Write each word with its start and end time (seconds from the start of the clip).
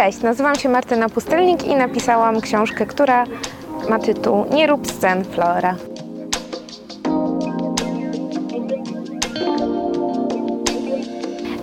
Cześć, 0.00 0.22
nazywam 0.22 0.54
się 0.54 0.68
Martyna 0.68 1.08
Pustelnik 1.08 1.64
i 1.64 1.76
napisałam 1.76 2.40
książkę, 2.40 2.86
która 2.86 3.24
ma 3.88 3.98
tytuł 3.98 4.44
Nie 4.52 4.66
rób 4.66 4.86
scen 4.86 5.24
Flora. 5.24 5.76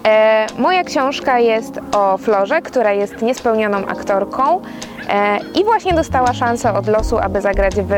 E, 0.07 0.47
moja 0.57 0.83
książka 0.83 1.39
jest 1.39 1.79
o 1.95 2.17
Florze, 2.17 2.61
która 2.61 2.93
jest 2.93 3.21
niespełnioną 3.21 3.77
aktorką 3.77 4.61
e, 5.09 5.39
i 5.55 5.63
właśnie 5.63 5.93
dostała 5.93 6.33
szansę 6.33 6.73
od 6.73 6.87
losu, 6.87 7.17
aby 7.17 7.41
zagrać 7.41 7.75
w 7.75 7.91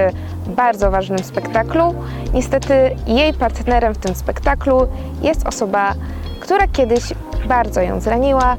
bardzo 0.47 0.91
ważnym 0.91 1.19
spektaklu. 1.19 1.95
Niestety 2.33 2.73
jej 3.07 3.33
partnerem 3.33 3.93
w 3.93 3.97
tym 3.97 4.15
spektaklu 4.15 4.87
jest 5.21 5.47
osoba, 5.47 5.93
która 6.39 6.67
kiedyś 6.67 7.03
bardzo 7.47 7.81
ją 7.81 7.99
zraniła, 7.99 8.57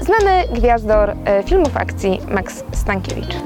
znany 0.00 0.60
gwiazdor 0.60 1.10
e, 1.24 1.42
filmów 1.42 1.76
akcji 1.76 2.20
Max 2.28 2.64
Stankiewicz. 2.72 3.36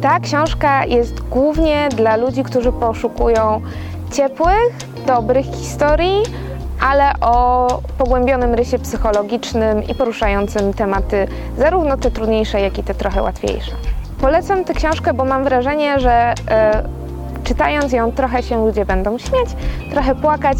Ta 0.00 0.20
książka 0.20 0.84
jest 0.84 1.20
głównie 1.20 1.88
dla 1.96 2.16
ludzi, 2.16 2.42
którzy 2.42 2.72
poszukują 2.72 3.60
ciepłych, 4.12 4.76
dobrych 5.06 5.46
historii, 5.46 6.22
ale 6.80 7.12
o 7.20 7.68
pogłębionym 7.98 8.54
rysie 8.54 8.78
psychologicznym 8.78 9.82
i 9.82 9.94
poruszającym 9.94 10.74
tematy 10.74 11.28
zarówno 11.58 11.96
te 11.96 12.10
trudniejsze, 12.10 12.60
jak 12.60 12.78
i 12.78 12.82
te 12.82 12.94
trochę 12.94 13.22
łatwiejsze. 13.22 13.72
Polecam 14.20 14.64
tę 14.64 14.74
książkę, 14.74 15.14
bo 15.14 15.24
mam 15.24 15.44
wrażenie, 15.44 16.00
że 16.00 16.34
e, 16.50 16.82
czytając 17.48 17.92
ją 17.92 18.12
trochę 18.12 18.42
się 18.42 18.66
ludzie 18.66 18.84
będą 18.84 19.18
śmiać, 19.18 19.48
trochę 19.90 20.14
płakać, 20.14 20.58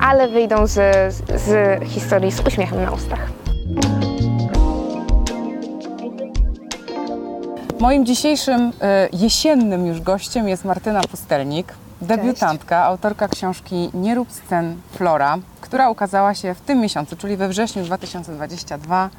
ale 0.00 0.28
wyjdą 0.28 0.66
z, 0.66 0.72
z, 1.14 1.42
z 1.42 1.82
historii 1.84 2.32
z 2.32 2.40
uśmiechem 2.40 2.82
na 2.82 2.90
ustach. 2.90 3.20
Moim 7.80 8.06
dzisiejszym 8.06 8.72
e, 8.80 9.08
jesiennym 9.12 9.86
już 9.86 10.00
gościem 10.00 10.48
jest 10.48 10.64
Martyna 10.64 11.00
Pustelnik, 11.00 11.74
debiutantka, 12.00 12.84
autorka 12.84 13.28
książki 13.28 13.90
Nie 13.94 14.14
rób 14.14 14.32
scen 14.32 14.76
Flora, 14.90 15.38
która 15.60 15.90
ukazała 15.90 16.34
się 16.34 16.54
w 16.54 16.60
tym 16.60 16.80
miesiącu, 16.80 17.16
czyli 17.16 17.36
we 17.36 17.48
wrześniu 17.48 17.84
2022 17.84 19.10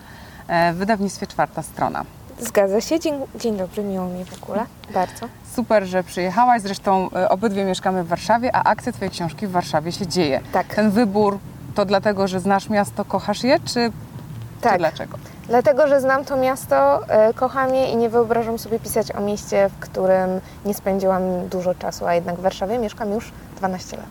e, 0.47 0.73
w 0.73 0.75
wydawnictwie 0.75 1.27
Czwarta 1.27 1.63
Strona. 1.63 2.05
Zgadza 2.39 2.81
się. 2.81 2.99
Dzień, 2.99 3.13
dzień 3.35 3.57
dobry, 3.57 3.83
miło 3.83 4.05
mi 4.05 4.25
w 4.25 4.43
ogóle. 4.43 4.65
Bardzo. 4.93 5.25
Super, 5.55 5.85
że 5.85 6.03
przyjechałaś. 6.03 6.61
Zresztą 6.61 7.09
e, 7.15 7.29
obydwie 7.29 7.65
mieszkamy 7.65 8.03
w 8.03 8.07
Warszawie, 8.07 8.55
a 8.55 8.63
akcja 8.63 8.91
Twojej 8.91 9.11
książki 9.11 9.47
w 9.47 9.51
Warszawie 9.51 9.91
się 9.91 10.07
dzieje. 10.07 10.41
Tak. 10.51 10.75
Ten 10.75 10.91
wybór 10.91 11.39
to 11.75 11.85
dlatego, 11.85 12.27
że 12.27 12.39
znasz 12.39 12.69
miasto, 12.69 13.05
kochasz 13.05 13.43
je, 13.43 13.59
czy, 13.59 13.73
czy 13.73 13.91
Tak. 14.61 14.77
dlaczego? 14.77 15.17
Dlatego, 15.47 15.87
że 15.87 16.01
znam 16.01 16.25
to 16.25 16.37
miasto, 16.37 17.07
e, 17.09 17.33
kocham 17.33 17.75
je 17.75 17.85
i 17.91 17.95
nie 17.95 18.09
wyobrażam 18.09 18.59
sobie 18.59 18.79
pisać 18.79 19.11
o 19.11 19.21
mieście, 19.21 19.69
w 19.69 19.79
którym 19.79 20.29
nie 20.65 20.73
spędziłam 20.73 21.47
dużo 21.47 21.75
czasu, 21.75 22.07
a 22.07 22.13
jednak 22.13 22.35
w 22.35 22.41
Warszawie 22.41 22.77
mieszkam 22.79 23.11
już 23.11 23.31
12 23.57 23.97
lat. 23.97 24.05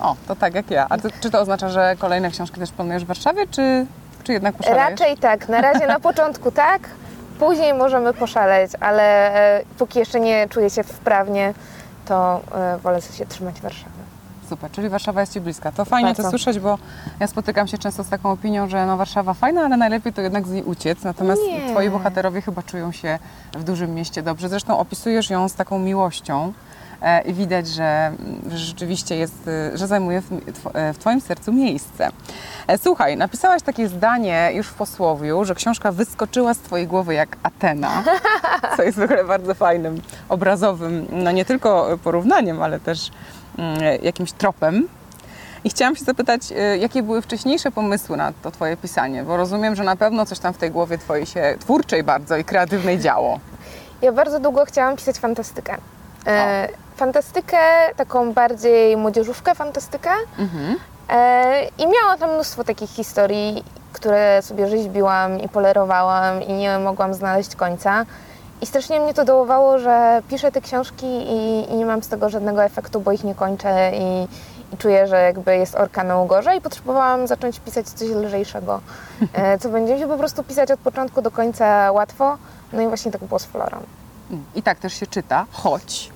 O, 0.00 0.16
to 0.28 0.36
tak 0.36 0.54
jak 0.54 0.70
ja. 0.70 0.86
A 0.90 0.98
to, 0.98 1.08
czy 1.20 1.30
to 1.30 1.40
oznacza, 1.40 1.68
że 1.68 1.96
kolejne 1.98 2.30
książki 2.30 2.60
też 2.60 2.70
planujesz 2.72 3.04
w 3.04 3.06
Warszawie, 3.06 3.46
czy, 3.46 3.86
czy 4.24 4.32
jednak 4.32 4.54
poszalejesz? 4.54 4.90
Raczej 4.90 5.16
tak. 5.16 5.48
Na 5.48 5.60
razie 5.60 5.86
na 5.86 6.00
początku 6.00 6.50
tak, 6.50 6.80
później 7.40 7.74
możemy 7.74 8.14
poszaleć, 8.14 8.72
ale 8.80 9.34
e, 9.34 9.64
póki 9.78 9.98
jeszcze 9.98 10.20
nie 10.20 10.48
czuję 10.48 10.70
się 10.70 10.82
wprawnie, 10.82 11.54
to 12.06 12.40
e, 12.54 12.78
wolę 12.78 13.02
się 13.02 13.26
trzymać 13.26 13.60
Warszawy. 13.60 14.00
Super, 14.48 14.70
czyli 14.70 14.88
Warszawa 14.88 15.20
jest 15.20 15.32
Ci 15.32 15.40
bliska. 15.40 15.72
To 15.72 15.84
fajnie 15.84 16.08
Bardzo. 16.08 16.22
to 16.22 16.30
słyszeć, 16.30 16.58
bo 16.58 16.78
ja 17.20 17.26
spotykam 17.26 17.68
się 17.68 17.78
często 17.78 18.04
z 18.04 18.08
taką 18.08 18.30
opinią, 18.30 18.68
że 18.68 18.86
no 18.86 18.96
Warszawa 18.96 19.34
fajna, 19.34 19.60
ale 19.60 19.76
najlepiej 19.76 20.12
to 20.12 20.20
jednak 20.20 20.46
z 20.46 20.50
niej 20.50 20.62
uciec. 20.62 21.02
Natomiast 21.04 21.42
Nie. 21.42 21.70
Twoi 21.70 21.90
bohaterowie 21.90 22.42
chyba 22.42 22.62
czują 22.62 22.92
się 22.92 23.18
w 23.52 23.64
dużym 23.64 23.94
mieście 23.94 24.22
dobrze. 24.22 24.48
Zresztą 24.48 24.78
opisujesz 24.78 25.30
ją 25.30 25.48
z 25.48 25.54
taką 25.54 25.78
miłością 25.78 26.52
i 27.26 27.34
widać, 27.34 27.68
że, 27.68 28.12
rzeczywiście 28.50 29.16
jest, 29.16 29.48
e, 29.48 29.78
że 29.78 29.86
zajmuje 29.86 30.20
w, 30.20 30.32
e, 30.74 30.92
w 30.92 30.98
Twoim 30.98 31.20
sercu 31.20 31.52
miejsce. 31.52 32.08
E, 32.66 32.78
Słuchaj, 32.78 33.16
napisałaś 33.16 33.62
takie 33.62 33.88
zdanie 33.88 34.50
już 34.54 34.66
w 34.66 34.74
posłowiu, 34.74 35.44
że 35.44 35.54
książka 35.54 35.92
wyskoczyła 35.92 36.54
z 36.54 36.58
Twojej 36.58 36.86
głowy 36.86 37.14
jak 37.14 37.36
Atena, 37.42 38.02
co 38.76 38.82
jest 38.82 38.98
w 38.98 39.02
ogóle 39.02 39.24
bardzo 39.24 39.54
fajnym, 39.54 40.00
obrazowym, 40.28 41.06
no 41.12 41.30
nie 41.30 41.44
tylko 41.44 41.98
porównaniem, 42.04 42.62
ale 42.62 42.80
też 42.80 43.10
mm, 43.58 43.80
jakimś 44.02 44.32
tropem. 44.32 44.88
I 45.64 45.70
chciałam 45.70 45.96
się 45.96 46.04
zapytać, 46.04 46.42
y, 46.52 46.78
jakie 46.78 47.02
były 47.02 47.22
wcześniejsze 47.22 47.70
pomysły 47.70 48.16
na 48.16 48.32
to 48.42 48.50
Twoje 48.50 48.76
pisanie? 48.76 49.22
Bo 49.24 49.36
rozumiem, 49.36 49.76
że 49.76 49.84
na 49.84 49.96
pewno 49.96 50.26
coś 50.26 50.38
tam 50.38 50.54
w 50.54 50.58
tej 50.58 50.70
głowie 50.70 50.98
Twojej 50.98 51.26
się 51.26 51.54
twórczej 51.60 52.02
bardzo 52.04 52.36
i 52.36 52.44
kreatywnej 52.44 52.98
działo. 52.98 53.40
Ja 54.02 54.12
bardzo 54.12 54.40
długo 54.40 54.64
chciałam 54.64 54.96
pisać 54.96 55.16
fantastykę. 55.16 55.76
E, 56.26 56.68
fantastykę, 57.00 57.58
taką 57.96 58.32
bardziej 58.32 58.96
młodzieżówkę 58.96 59.54
fantastykę. 59.54 60.10
Mhm. 60.38 60.76
E, 61.08 61.68
I 61.78 61.86
miałam 61.86 62.18
tam 62.18 62.34
mnóstwo 62.34 62.64
takich 62.64 62.90
historii, 62.90 63.64
które 63.92 64.42
sobie 64.42 64.68
rzeźbiłam 64.68 65.40
i 65.40 65.48
polerowałam 65.48 66.42
i 66.42 66.52
nie 66.52 66.78
mogłam 66.78 67.14
znaleźć 67.14 67.56
końca. 67.56 68.06
I 68.62 68.66
strasznie 68.66 69.00
mnie 69.00 69.14
to 69.14 69.24
dołowało, 69.24 69.78
że 69.78 70.22
piszę 70.28 70.52
te 70.52 70.60
książki 70.60 71.06
i, 71.06 71.72
i 71.72 71.74
nie 71.74 71.86
mam 71.86 72.02
z 72.02 72.08
tego 72.08 72.28
żadnego 72.28 72.64
efektu, 72.64 73.00
bo 73.00 73.12
ich 73.12 73.24
nie 73.24 73.34
kończę 73.34 73.92
i, 73.94 74.28
i 74.74 74.76
czuję, 74.78 75.06
że 75.06 75.22
jakby 75.22 75.56
jest 75.56 75.74
orka 75.74 76.04
na 76.04 76.18
ugorze 76.18 76.56
i 76.56 76.60
potrzebowałam 76.60 77.26
zacząć 77.26 77.60
pisać 77.60 77.88
coś 77.88 78.08
lżejszego, 78.08 78.80
e, 79.32 79.58
co 79.58 79.68
będzie 79.68 79.94
mi 79.94 80.00
się 80.00 80.08
po 80.08 80.18
prostu 80.18 80.44
pisać 80.44 80.70
od 80.70 80.80
początku 80.80 81.22
do 81.22 81.30
końca 81.30 81.92
łatwo. 81.92 82.38
No 82.72 82.82
i 82.82 82.86
właśnie 82.86 83.12
tak 83.12 83.24
było 83.24 83.38
z 83.38 83.44
Florą. 83.44 83.78
I 84.54 84.62
tak 84.62 84.78
też 84.78 84.94
się 84.94 85.06
czyta, 85.06 85.46
choć 85.52 86.10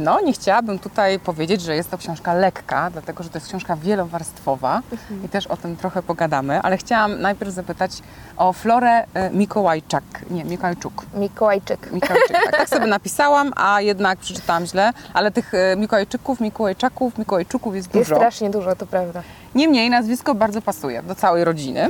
no, 0.00 0.20
nie 0.20 0.32
chciałabym 0.32 0.78
tutaj 0.78 1.18
powiedzieć, 1.18 1.62
że 1.62 1.76
jest 1.76 1.90
to 1.90 1.98
książka 1.98 2.34
lekka, 2.34 2.90
dlatego 2.90 3.22
że 3.22 3.30
to 3.30 3.38
jest 3.38 3.48
książka 3.48 3.76
wielowarstwowa 3.76 4.82
i 5.24 5.28
też 5.28 5.46
o 5.46 5.56
tym 5.56 5.76
trochę 5.76 6.02
pogadamy, 6.02 6.60
ale 6.62 6.76
chciałam 6.76 7.20
najpierw 7.20 7.52
zapytać 7.52 7.90
o 8.36 8.52
Florę 8.52 9.02
y, 9.02 9.06
Mikołajczak, 9.32 10.04
nie, 10.30 10.44
Mikołajczuk. 10.44 11.06
Mikołajczyk. 11.14 11.92
Mikołajczyk. 11.92 12.32
Tak, 12.44 12.50
tak 12.50 12.68
sobie 12.68 12.86
napisałam, 12.86 13.52
a 13.56 13.80
jednak 13.80 14.18
przeczytałam 14.18 14.66
źle, 14.66 14.92
ale 15.14 15.30
tych 15.30 15.54
y, 15.54 15.76
Mikołajczyków, 15.76 16.40
Mikołajczaków, 16.40 17.18
Mikołajczuków 17.18 17.74
jest 17.74 17.94
Jest 17.94 18.08
dużo. 18.10 18.16
strasznie 18.16 18.50
dużo, 18.50 18.76
to 18.76 18.86
prawda. 18.86 19.22
Niemniej 19.54 19.90
nazwisko 19.90 20.34
bardzo 20.34 20.62
pasuje 20.62 21.02
do 21.02 21.14
całej 21.14 21.44
rodziny. 21.44 21.88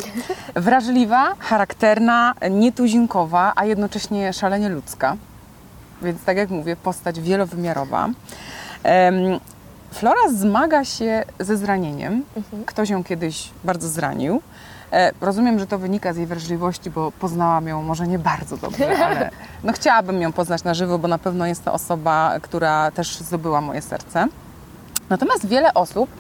Wrażliwa, 0.55 1.35
charakterna, 1.39 2.35
nietuzinkowa, 2.51 3.53
a 3.57 3.65
jednocześnie 3.65 4.33
szalenie 4.33 4.69
ludzka. 4.69 5.17
Więc 6.03 6.25
tak 6.25 6.37
jak 6.37 6.51
mówię, 6.51 6.77
postać 6.77 7.21
wielowymiarowa. 7.21 8.09
Flora 9.91 10.29
zmaga 10.35 10.85
się 10.85 11.25
ze 11.41 11.57
zranieniem. 11.57 12.25
Ktoś 12.67 12.91
ją 12.91 13.05
kiedyś 13.05 13.51
bardzo 13.65 13.89
zranił. 13.89 14.43
E, 14.93 15.13
rozumiem, 15.21 15.59
że 15.59 15.67
to 15.67 15.79
wynika 15.79 16.13
z 16.13 16.17
jej 16.17 16.27
wrażliwości, 16.27 16.91
bo 16.91 17.13
poznałam 17.13 17.67
ją 17.67 17.83
może 17.83 18.09
nie 18.09 18.19
bardzo 18.19 18.57
dobrze, 18.57 18.99
ale 19.07 19.31
no 19.65 19.73
chciałabym 19.73 20.21
ją 20.21 20.33
poznać 20.33 20.65
na 20.65 20.75
żywo, 20.75 20.99
bo 20.99 21.09
na 21.09 21.19
pewno 21.19 21.47
jest 21.47 21.65
to 21.65 21.73
osoba, 21.73 22.35
która 22.43 22.91
też 22.91 23.19
zdobyła 23.19 23.61
moje 23.61 23.83
serce. 23.83 24.27
Natomiast 25.11 25.47
wiele 25.47 25.75
osób 25.75 26.11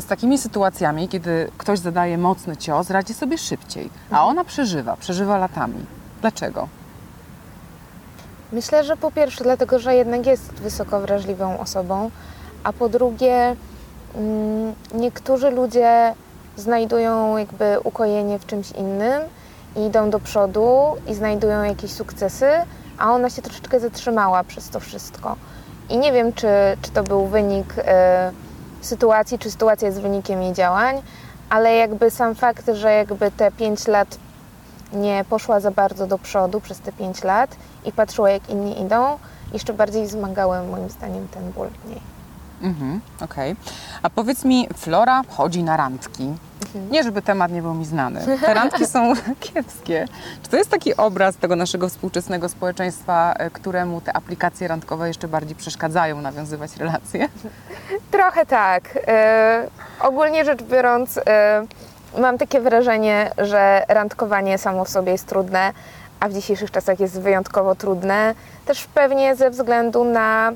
z 0.00 0.06
takimi 0.06 0.38
sytuacjami, 0.38 1.08
kiedy 1.08 1.50
ktoś 1.58 1.78
zadaje 1.78 2.18
mocny 2.18 2.56
cios, 2.56 2.90
radzi 2.90 3.14
sobie 3.14 3.38
szybciej, 3.38 3.90
a 4.10 4.24
ona 4.26 4.44
przeżywa, 4.44 4.96
przeżywa 4.96 5.38
latami. 5.38 5.86
Dlaczego? 6.20 6.68
Myślę, 8.52 8.84
że 8.84 8.96
po 8.96 9.10
pierwsze 9.10 9.44
dlatego, 9.44 9.78
że 9.78 9.94
jednak 9.94 10.26
jest 10.26 10.52
wysoko 10.52 11.00
wrażliwą 11.00 11.58
osobą, 11.58 12.10
a 12.64 12.72
po 12.72 12.88
drugie 12.88 13.56
mm, 14.14 14.74
niektórzy 14.94 15.50
ludzie 15.50 16.14
znajdują 16.56 17.36
jakby 17.36 17.76
ukojenie 17.84 18.38
w 18.38 18.46
czymś 18.46 18.70
innym 18.70 19.22
i 19.76 19.84
idą 19.86 20.10
do 20.10 20.20
przodu 20.20 20.96
i 21.06 21.14
znajdują 21.14 21.62
jakieś 21.62 21.90
sukcesy, 21.90 22.46
a 22.98 23.12
ona 23.12 23.30
się 23.30 23.42
troszeczkę 23.42 23.80
zatrzymała 23.80 24.44
przez 24.44 24.70
to 24.70 24.80
wszystko. 24.80 25.36
I 25.90 25.98
nie 25.98 26.12
wiem, 26.12 26.32
czy, 26.32 26.48
czy 26.82 26.90
to 26.90 27.02
był 27.02 27.26
wynik 27.26 27.74
e, 27.78 28.32
sytuacji, 28.80 29.38
czy 29.38 29.50
sytuacja 29.50 29.88
jest 29.88 30.00
wynikiem 30.00 30.42
jej 30.42 30.52
działań, 30.52 31.02
ale 31.50 31.76
jakby 31.76 32.10
sam 32.10 32.34
fakt, 32.34 32.70
że 32.72 32.92
jakby 32.92 33.30
te 33.30 33.50
5 33.50 33.86
lat 33.86 34.18
nie 34.94 35.24
poszła 35.30 35.60
za 35.60 35.70
bardzo 35.70 36.06
do 36.06 36.18
przodu 36.18 36.60
przez 36.60 36.80
te 36.80 36.92
5 36.92 37.24
lat 37.24 37.56
i 37.84 37.92
patrzyła, 37.92 38.30
jak 38.30 38.50
inni 38.50 38.82
idą, 38.82 39.18
jeszcze 39.52 39.72
bardziej 39.72 40.06
wzmagały 40.06 40.62
moim 40.62 40.90
zdaniem 40.90 41.28
ten 41.28 41.52
ból 41.52 41.68
w 41.84 41.88
niej. 41.88 42.14
Mhm, 42.62 43.00
okej. 43.20 43.56
A 44.02 44.10
powiedz 44.10 44.44
mi, 44.44 44.68
Flora 44.76 45.22
chodzi 45.28 45.62
na 45.62 45.76
randki. 45.76 46.32
Nie, 46.90 47.02
żeby 47.02 47.22
temat 47.22 47.52
nie 47.52 47.62
był 47.62 47.74
mi 47.74 47.84
znany. 47.84 48.38
Te 48.40 48.54
randki 48.54 48.86
są 48.86 49.12
kiepskie. 49.40 50.08
Czy 50.42 50.48
to 50.50 50.56
jest 50.56 50.70
taki 50.70 50.96
obraz 50.96 51.36
tego 51.36 51.56
naszego 51.56 51.88
współczesnego 51.88 52.48
społeczeństwa, 52.48 53.32
e, 53.32 53.50
któremu 53.50 54.00
te 54.00 54.12
aplikacje 54.12 54.68
randkowe 54.68 55.08
jeszcze 55.08 55.28
bardziej 55.28 55.56
przeszkadzają 55.56 56.20
nawiązywać 56.20 56.76
relacje? 56.76 57.28
Trochę 58.10 58.46
tak. 58.46 58.98
E, 59.06 59.68
ogólnie 60.00 60.44
rzecz 60.44 60.62
biorąc, 60.62 61.18
e, 61.26 61.66
mam 62.18 62.38
takie 62.38 62.60
wrażenie, 62.60 63.30
że 63.38 63.84
randkowanie 63.88 64.58
samo 64.58 64.84
w 64.84 64.88
sobie 64.88 65.12
jest 65.12 65.26
trudne, 65.26 65.72
a 66.20 66.28
w 66.28 66.32
dzisiejszych 66.32 66.70
czasach 66.70 67.00
jest 67.00 67.20
wyjątkowo 67.20 67.74
trudne. 67.74 68.34
Też 68.66 68.86
pewnie 68.86 69.36
ze 69.36 69.50
względu 69.50 70.04
na 70.04 70.52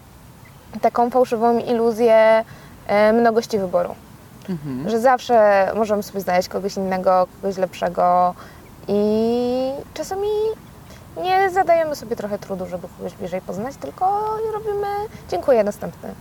taką 0.80 1.10
fałszywą 1.10 1.58
iluzję 1.58 2.44
e, 2.86 3.12
mnogości 3.12 3.58
wyboru. 3.58 3.94
Że 4.86 5.00
zawsze 5.00 5.68
możemy 5.76 6.02
sobie 6.02 6.20
znaleźć 6.20 6.48
kogoś 6.48 6.76
innego, 6.76 7.26
kogoś 7.40 7.56
lepszego 7.56 8.34
i 8.88 9.70
czasami 9.94 10.28
nie 11.22 11.50
zadajemy 11.50 11.96
sobie 11.96 12.16
trochę 12.16 12.38
trudu, 12.38 12.66
żeby 12.66 12.88
kogoś 12.98 13.14
bliżej 13.14 13.40
poznać, 13.40 13.76
tylko 13.76 14.36
robimy 14.54 14.86
dziękuję, 15.30 15.64
następny. 15.64 16.14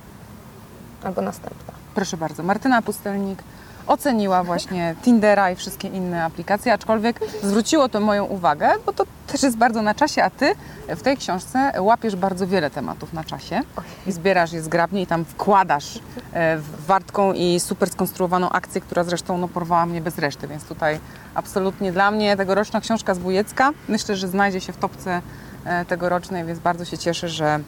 Albo 1.03 1.21
następna. 1.21 1.73
Proszę 1.95 2.17
bardzo, 2.17 2.43
Martyna 2.43 2.81
Pustelnik 2.81 3.43
oceniła 3.87 4.43
właśnie 4.43 4.95
Tindera 5.01 5.51
i 5.51 5.55
wszystkie 5.55 5.87
inne 5.87 6.23
aplikacje, 6.23 6.73
aczkolwiek 6.73 7.19
zwróciło 7.43 7.89
to 7.89 7.99
moją 7.99 8.25
uwagę, 8.25 8.69
bo 8.85 8.93
to 8.93 9.03
też 9.27 9.43
jest 9.43 9.57
bardzo 9.57 9.81
na 9.81 9.95
czasie, 9.95 10.23
a 10.23 10.29
ty 10.29 10.55
w 10.87 11.01
tej 11.01 11.17
książce 11.17 11.71
łapiesz 11.79 12.15
bardzo 12.15 12.47
wiele 12.47 12.69
tematów 12.69 13.13
na 13.13 13.23
czasie 13.23 13.61
i 14.07 14.11
zbierasz 14.11 14.53
je 14.53 14.61
zgrabnie 14.61 15.01
i 15.01 15.07
tam 15.07 15.25
wkładasz 15.25 15.99
e, 16.33 16.57
w 16.57 16.85
wartką 16.85 17.33
i 17.33 17.59
super 17.59 17.89
skonstruowaną 17.89 18.49
akcję, 18.49 18.81
która 18.81 19.03
zresztą 19.03 19.37
no, 19.37 19.47
porwała 19.47 19.85
mnie 19.85 20.01
bez 20.01 20.17
reszty, 20.17 20.47
więc 20.47 20.63
tutaj 20.63 20.99
absolutnie 21.35 21.91
dla 21.91 22.11
mnie 22.11 22.37
tegoroczna 22.37 22.81
książka 22.81 23.13
z 23.13 23.19
Bujecka 23.19 23.71
myślę, 23.87 24.15
że 24.15 24.27
znajdzie 24.27 24.61
się 24.61 24.73
w 24.73 24.77
topce 24.77 25.21
e, 25.65 25.85
tegorocznej, 25.85 26.45
więc 26.45 26.59
bardzo 26.59 26.85
się 26.85 26.97
cieszę, 26.97 27.29
że 27.29 27.59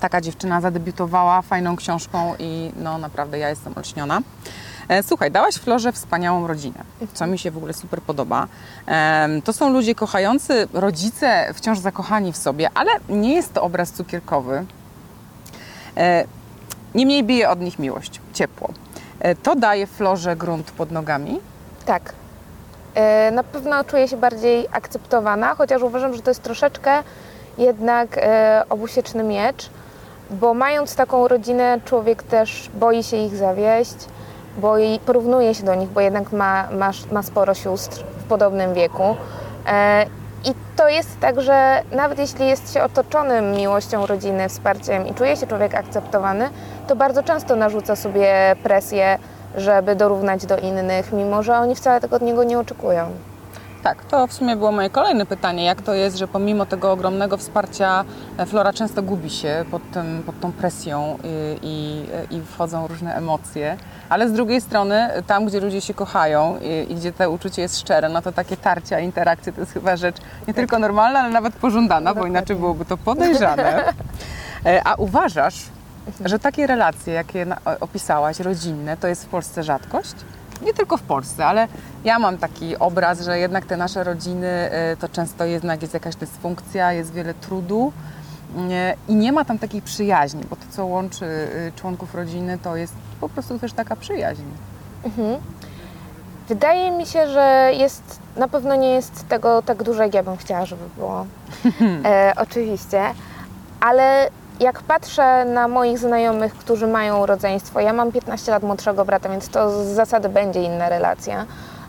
taka 0.00 0.20
dziewczyna 0.20 0.60
zadebiutowała 0.60 1.42
fajną 1.42 1.76
książką 1.76 2.34
i 2.38 2.72
no 2.76 2.98
naprawdę 2.98 3.38
ja 3.38 3.48
jestem 3.48 3.72
olśniona. 3.76 4.20
E, 4.88 5.02
Słuchaj, 5.02 5.30
dałaś 5.30 5.54
Florze 5.54 5.92
wspaniałą 5.92 6.46
rodzinę, 6.46 6.84
co 7.14 7.26
mi 7.26 7.38
się 7.38 7.50
w 7.50 7.56
ogóle 7.56 7.72
super 7.72 8.02
podoba. 8.02 8.46
To 9.44 9.52
są 9.52 9.70
ludzie 9.72 9.94
kochający, 9.94 10.68
rodzice 10.72 11.54
wciąż 11.54 11.78
zakochani 11.78 12.32
w 12.32 12.36
sobie, 12.36 12.70
ale 12.74 12.90
nie 13.08 13.34
jest 13.34 13.52
to 13.52 13.62
obraz 13.62 13.90
cukierkowy. 13.92 14.64
E, 15.96 16.24
Niemniej 16.94 17.24
bije 17.24 17.50
od 17.50 17.60
nich 17.60 17.78
miłość, 17.78 18.20
ciepło. 18.34 18.68
E, 19.20 19.34
To 19.34 19.56
daje 19.56 19.86
Florze 19.86 20.36
grunt 20.36 20.70
pod 20.70 20.90
nogami. 20.90 21.40
Tak. 21.86 22.12
Na 23.32 23.44
pewno 23.44 23.84
czuję 23.84 24.08
się 24.08 24.16
bardziej 24.16 24.66
akceptowana, 24.72 25.54
chociaż 25.54 25.82
uważam, 25.82 26.14
że 26.14 26.22
to 26.22 26.30
jest 26.30 26.42
troszeczkę 26.42 27.02
jednak 27.58 28.20
obusieczny 28.70 29.24
miecz, 29.24 29.70
bo 30.30 30.54
mając 30.54 30.94
taką 30.94 31.28
rodzinę, 31.28 31.80
człowiek 31.84 32.22
też 32.22 32.70
boi 32.74 33.02
się 33.04 33.16
ich 33.16 33.36
zawieść, 33.36 33.94
boi, 34.58 35.00
porównuje 35.06 35.54
się 35.54 35.64
do 35.64 35.74
nich, 35.74 35.88
bo 35.88 36.00
jednak 36.00 36.32
ma, 36.32 36.68
ma, 36.72 36.90
ma 37.12 37.22
sporo 37.22 37.54
sióstr 37.54 38.04
w 38.18 38.24
podobnym 38.24 38.74
wieku. 38.74 39.16
E, 39.66 40.06
I 40.44 40.54
to 40.76 40.88
jest 40.88 41.20
tak, 41.20 41.40
że 41.40 41.82
nawet 41.92 42.18
jeśli 42.18 42.46
jest 42.46 42.74
się 42.74 42.82
otoczonym 42.82 43.52
miłością 43.52 44.06
rodziny, 44.06 44.48
wsparciem 44.48 45.06
i 45.06 45.14
czuje 45.14 45.36
się 45.36 45.46
człowiek 45.46 45.74
akceptowany, 45.74 46.50
to 46.86 46.96
bardzo 46.96 47.22
często 47.22 47.56
narzuca 47.56 47.96
sobie 47.96 48.56
presję, 48.62 49.18
żeby 49.56 49.96
dorównać 49.96 50.46
do 50.46 50.58
innych, 50.58 51.12
mimo 51.12 51.42
że 51.42 51.58
oni 51.58 51.74
wcale 51.74 52.00
tego 52.00 52.16
od 52.16 52.22
niego 52.22 52.44
nie 52.44 52.58
oczekują. 52.58 53.10
Tak, 53.88 54.04
to 54.04 54.26
w 54.26 54.32
sumie 54.32 54.56
było 54.56 54.72
moje 54.72 54.90
kolejne 54.90 55.26
pytanie. 55.26 55.64
Jak 55.64 55.82
to 55.82 55.94
jest, 55.94 56.16
że 56.16 56.28
pomimo 56.28 56.66
tego 56.66 56.92
ogromnego 56.92 57.36
wsparcia 57.36 58.04
e, 58.38 58.46
Flora 58.46 58.72
często 58.72 59.02
gubi 59.02 59.30
się 59.30 59.64
pod, 59.70 59.90
tym, 59.90 60.22
pod 60.26 60.40
tą 60.40 60.52
presją 60.52 61.18
i, 61.24 61.58
i, 62.32 62.36
i 62.36 62.42
wchodzą 62.42 62.86
różne 62.86 63.14
emocje, 63.14 63.76
ale 64.08 64.28
z 64.28 64.32
drugiej 64.32 64.60
strony 64.60 65.08
tam, 65.26 65.46
gdzie 65.46 65.60
ludzie 65.60 65.80
się 65.80 65.94
kochają 65.94 66.58
i, 66.60 66.92
i 66.92 66.94
gdzie 66.94 67.12
to 67.12 67.30
uczucie 67.30 67.62
jest 67.62 67.80
szczere, 67.80 68.08
no 68.08 68.22
to 68.22 68.32
takie 68.32 68.56
tarcia, 68.56 69.00
interakcje 69.00 69.52
to 69.52 69.60
jest 69.60 69.72
chyba 69.72 69.96
rzecz 69.96 70.16
nie 70.48 70.54
tylko 70.54 70.78
normalna, 70.78 71.20
ale 71.20 71.30
nawet 71.30 71.54
pożądana, 71.54 72.14
bo 72.14 72.26
inaczej 72.26 72.56
byłoby 72.56 72.84
to 72.84 72.96
podejrzane. 72.96 73.84
E, 74.66 74.82
A 74.84 74.94
uważasz, 74.94 75.54
że 76.24 76.38
takie 76.38 76.66
relacje, 76.66 77.14
jakie 77.14 77.46
opisałaś, 77.80 78.40
rodzinne, 78.40 78.96
to 78.96 79.08
jest 79.08 79.24
w 79.24 79.28
Polsce 79.28 79.62
rzadkość? 79.62 80.14
Nie 80.62 80.74
tylko 80.74 80.96
w 80.96 81.02
Polsce, 81.02 81.46
ale 81.46 81.68
ja 82.04 82.18
mam 82.18 82.38
taki 82.38 82.76
obraz, 82.76 83.20
że 83.20 83.38
jednak 83.38 83.66
te 83.66 83.76
nasze 83.76 84.04
rodziny 84.04 84.70
y, 84.92 84.96
to 84.96 85.08
często 85.08 85.44
jednak 85.44 85.82
jest 85.82 85.94
jakaś 85.94 86.16
dysfunkcja, 86.16 86.92
jest 86.92 87.12
wiele 87.12 87.34
trudu 87.34 87.92
i 89.08 89.14
nie 89.14 89.32
ma 89.32 89.44
tam 89.44 89.58
takiej 89.58 89.82
przyjaźni, 89.82 90.42
bo 90.50 90.56
to, 90.56 90.62
co 90.70 90.86
łączy 90.86 91.24
y, 91.24 91.72
członków 91.76 92.14
rodziny, 92.14 92.58
to 92.62 92.76
jest 92.76 92.94
po 93.20 93.28
prostu 93.28 93.58
też 93.58 93.72
taka 93.72 93.96
przyjaźń. 93.96 94.42
Wydaje 96.48 96.90
mi 96.90 97.06
się, 97.06 97.28
że 97.28 97.70
jest, 97.74 98.20
na 98.36 98.48
pewno 98.48 98.76
nie 98.76 98.90
jest 98.90 99.28
tego 99.28 99.62
tak 99.62 99.82
dużo, 99.82 100.02
jak 100.02 100.14
ja 100.14 100.22
bym 100.22 100.36
chciała, 100.36 100.66
żeby 100.66 100.82
było. 100.96 101.26
E, 102.04 102.32
oczywiście, 102.36 103.02
ale 103.80 104.30
jak 104.60 104.82
patrzę 104.82 105.44
na 105.44 105.68
moich 105.68 105.98
znajomych, 105.98 106.54
którzy 106.54 106.86
mają 106.86 107.26
rodzeństwo, 107.26 107.80
ja 107.80 107.92
mam 107.92 108.12
15 108.12 108.52
lat 108.52 108.62
młodszego 108.62 109.04
brata, 109.04 109.28
więc 109.28 109.48
to 109.48 109.84
z 109.84 109.86
zasady 109.86 110.28
będzie 110.28 110.62
inna 110.62 110.88
relacja, 110.88 111.46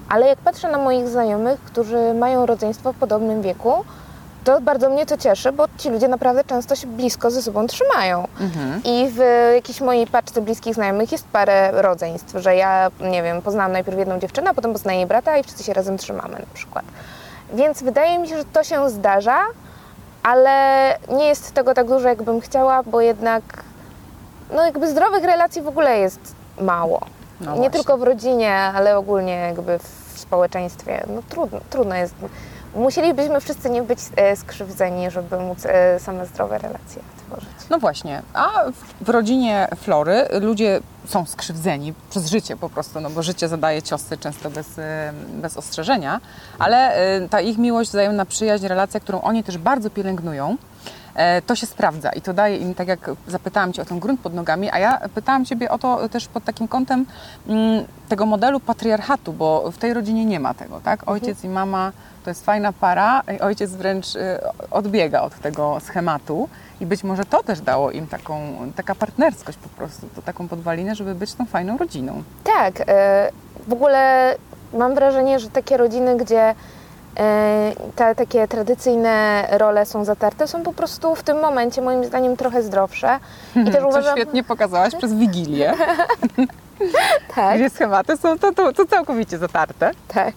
ale 0.09 0.27
jak 0.27 0.39
patrzę 0.39 0.71
na 0.71 0.77
moich 0.77 1.07
znajomych, 1.07 1.59
którzy 1.59 2.13
mają 2.13 2.45
rodzeństwo 2.45 2.93
w 2.93 2.95
podobnym 2.95 3.41
wieku, 3.41 3.73
to 4.43 4.61
bardzo 4.61 4.89
mnie 4.89 5.05
to 5.05 5.17
cieszy, 5.17 5.51
bo 5.51 5.65
ci 5.77 5.89
ludzie 5.89 6.07
naprawdę 6.07 6.43
często 6.43 6.75
się 6.75 6.87
blisko 6.87 7.31
ze 7.31 7.41
sobą 7.41 7.67
trzymają. 7.67 8.27
I 8.85 9.09
w 9.09 9.19
jakiejś 9.55 9.81
mojej 9.81 10.07
paczce 10.07 10.41
bliskich 10.41 10.75
znajomych 10.75 11.11
jest 11.11 11.27
parę 11.27 11.71
rodzeństw, 11.81 12.33
że 12.35 12.55
ja, 12.55 12.91
nie 13.01 13.23
wiem, 13.23 13.41
poznałam 13.41 13.71
najpierw 13.71 13.97
jedną 13.97 14.19
dziewczynę, 14.19 14.49
a 14.49 14.53
potem 14.53 14.73
poznaję 14.73 14.99
jej 14.99 15.07
brata 15.07 15.37
i 15.37 15.43
wszyscy 15.43 15.63
się 15.63 15.73
razem 15.73 15.97
trzymamy 15.97 16.33
na 16.33 16.53
przykład. 16.53 16.85
Więc 17.53 17.83
wydaje 17.83 18.19
mi 18.19 18.27
się, 18.27 18.37
że 18.37 18.45
to 18.45 18.63
się 18.63 18.89
zdarza, 18.89 19.39
ale 20.23 20.97
nie 21.09 21.25
jest 21.25 21.51
tego 21.53 21.73
tak 21.73 21.87
dużo, 21.87 22.07
jakbym 22.07 22.41
chciała, 22.41 22.83
bo 22.83 23.01
jednak 23.01 23.43
no 24.55 24.65
jakby 24.65 24.87
zdrowych 24.87 25.23
relacji 25.23 25.61
w 25.61 25.67
ogóle 25.67 25.99
jest 25.99 26.35
mało. 26.61 27.01
No 27.41 27.57
nie 27.57 27.69
tylko 27.69 27.97
w 27.97 28.03
rodzinie, 28.03 28.55
ale 28.55 28.97
ogólnie 28.97 29.35
jakby 29.35 29.79
w 29.79 30.19
społeczeństwie. 30.19 31.03
No 31.07 31.21
trudno, 31.29 31.59
trudno 31.69 31.95
jest. 31.95 32.15
Musielibyśmy 32.75 33.39
wszyscy 33.41 33.69
nie 33.69 33.81
być 33.81 33.99
e, 34.15 34.35
skrzywdzeni, 34.35 35.11
żeby 35.11 35.39
móc 35.39 35.65
e, 35.65 35.99
same 35.99 36.25
zdrowe 36.25 36.57
relacje 36.57 37.01
tworzyć. 37.17 37.49
No 37.69 37.79
właśnie, 37.79 38.21
a 38.33 38.49
w- 39.01 39.09
rodzinie 39.09 39.67
Flory 39.75 40.25
ludzie 40.41 40.79
są 41.05 41.25
skrzywdzeni 41.25 41.93
przez 42.09 42.29
życie 42.29 42.57
po 42.57 42.69
prostu, 42.69 42.99
no 43.01 43.09
bo 43.09 43.23
życie 43.23 43.47
zadaje 43.47 43.81
ciosy 43.81 44.17
często 44.17 44.49
bez, 44.49 44.77
y, 44.77 44.81
bez 45.33 45.57
ostrzeżenia, 45.57 46.19
ale 46.59 46.93
ta 47.29 47.41
ich 47.41 47.57
miłość, 47.57 47.89
wzajemna 47.89 48.25
przyjaźń, 48.25 48.67
relacja, 48.67 48.99
którą 48.99 49.21
oni 49.21 49.43
też 49.43 49.57
bardzo 49.57 49.89
pielęgnują, 49.89 50.57
e, 51.15 51.41
to 51.41 51.55
się 51.55 51.65
sprawdza 51.67 52.09
i 52.11 52.21
to 52.21 52.33
daje 52.33 52.57
im, 52.57 52.75
tak 52.75 52.87
jak 52.87 53.11
zapytałam 53.27 53.73
Cię 53.73 53.81
o 53.81 53.85
ten 53.85 53.99
grunt 53.99 54.19
pod 54.21 54.33
nogami, 54.33 54.69
a 54.71 54.79
ja 54.79 54.99
pytałam 55.15 55.45
Ciebie 55.45 55.71
o 55.71 55.77
to 55.77 56.09
też 56.09 56.27
pod 56.27 56.43
takim 56.43 56.67
kątem 56.67 57.05
mm, 57.47 57.85
tego 58.09 58.25
modelu 58.25 58.59
patriarchatu, 58.59 59.33
bo 59.33 59.71
w 59.71 59.77
tej 59.77 59.93
rodzinie 59.93 60.25
nie 60.25 60.39
ma 60.39 60.53
tego, 60.53 60.79
tak? 60.81 60.99
Ojciec 61.09 61.43
i 61.43 61.49
mama 61.49 61.91
to 62.23 62.29
jest 62.29 62.45
fajna 62.45 62.73
para, 62.73 63.21
i 63.37 63.39
ojciec 63.39 63.71
wręcz 63.71 64.15
y, 64.15 64.39
odbiega 64.71 65.21
od 65.21 65.39
tego 65.39 65.79
schematu 65.79 66.49
i 66.81 66.85
być 66.85 67.03
może 67.03 67.25
to 67.25 67.43
też 67.43 67.61
dało 67.61 67.91
im 67.91 68.07
taką, 68.07 68.41
taka 68.75 68.95
partnerskość 68.95 69.57
po 69.57 69.69
prostu, 69.69 70.07
to 70.15 70.21
taką 70.21 70.47
podwalinę, 70.47 70.95
żeby 70.95 71.15
być 71.15 71.33
tą 71.33 71.45
fajną 71.45 71.77
rodziną. 71.77 72.23
Tak, 72.43 72.73
e, 72.87 73.29
w 73.67 73.73
ogóle 73.73 74.35
mam 74.73 74.95
wrażenie, 74.95 75.39
że 75.39 75.49
takie 75.49 75.77
rodziny, 75.77 76.17
gdzie 76.17 76.55
e, 77.17 77.73
te 77.95 78.15
takie 78.15 78.47
tradycyjne 78.47 79.47
role 79.51 79.85
są 79.85 80.05
zatarte, 80.05 80.47
są 80.47 80.63
po 80.63 80.73
prostu 80.73 81.15
w 81.15 81.23
tym 81.23 81.39
momencie 81.39 81.81
moim 81.81 82.05
zdaniem 82.05 82.37
trochę 82.37 82.63
zdrowsze. 82.63 83.19
I 83.55 83.65
też 83.65 83.75
Co 83.81 83.87
uważam, 83.87 84.17
świetnie 84.17 84.43
pokazałaś 84.43 84.95
przez 84.95 85.13
Wigilię, 85.13 85.73
tak, 87.35 87.55
gdzie 87.55 87.69
schematy 87.69 88.17
są 88.17 88.39
to, 88.39 88.53
to, 88.53 88.73
to 88.73 88.85
całkowicie 88.85 89.37
zatarte. 89.37 89.91
tak. 90.07 90.33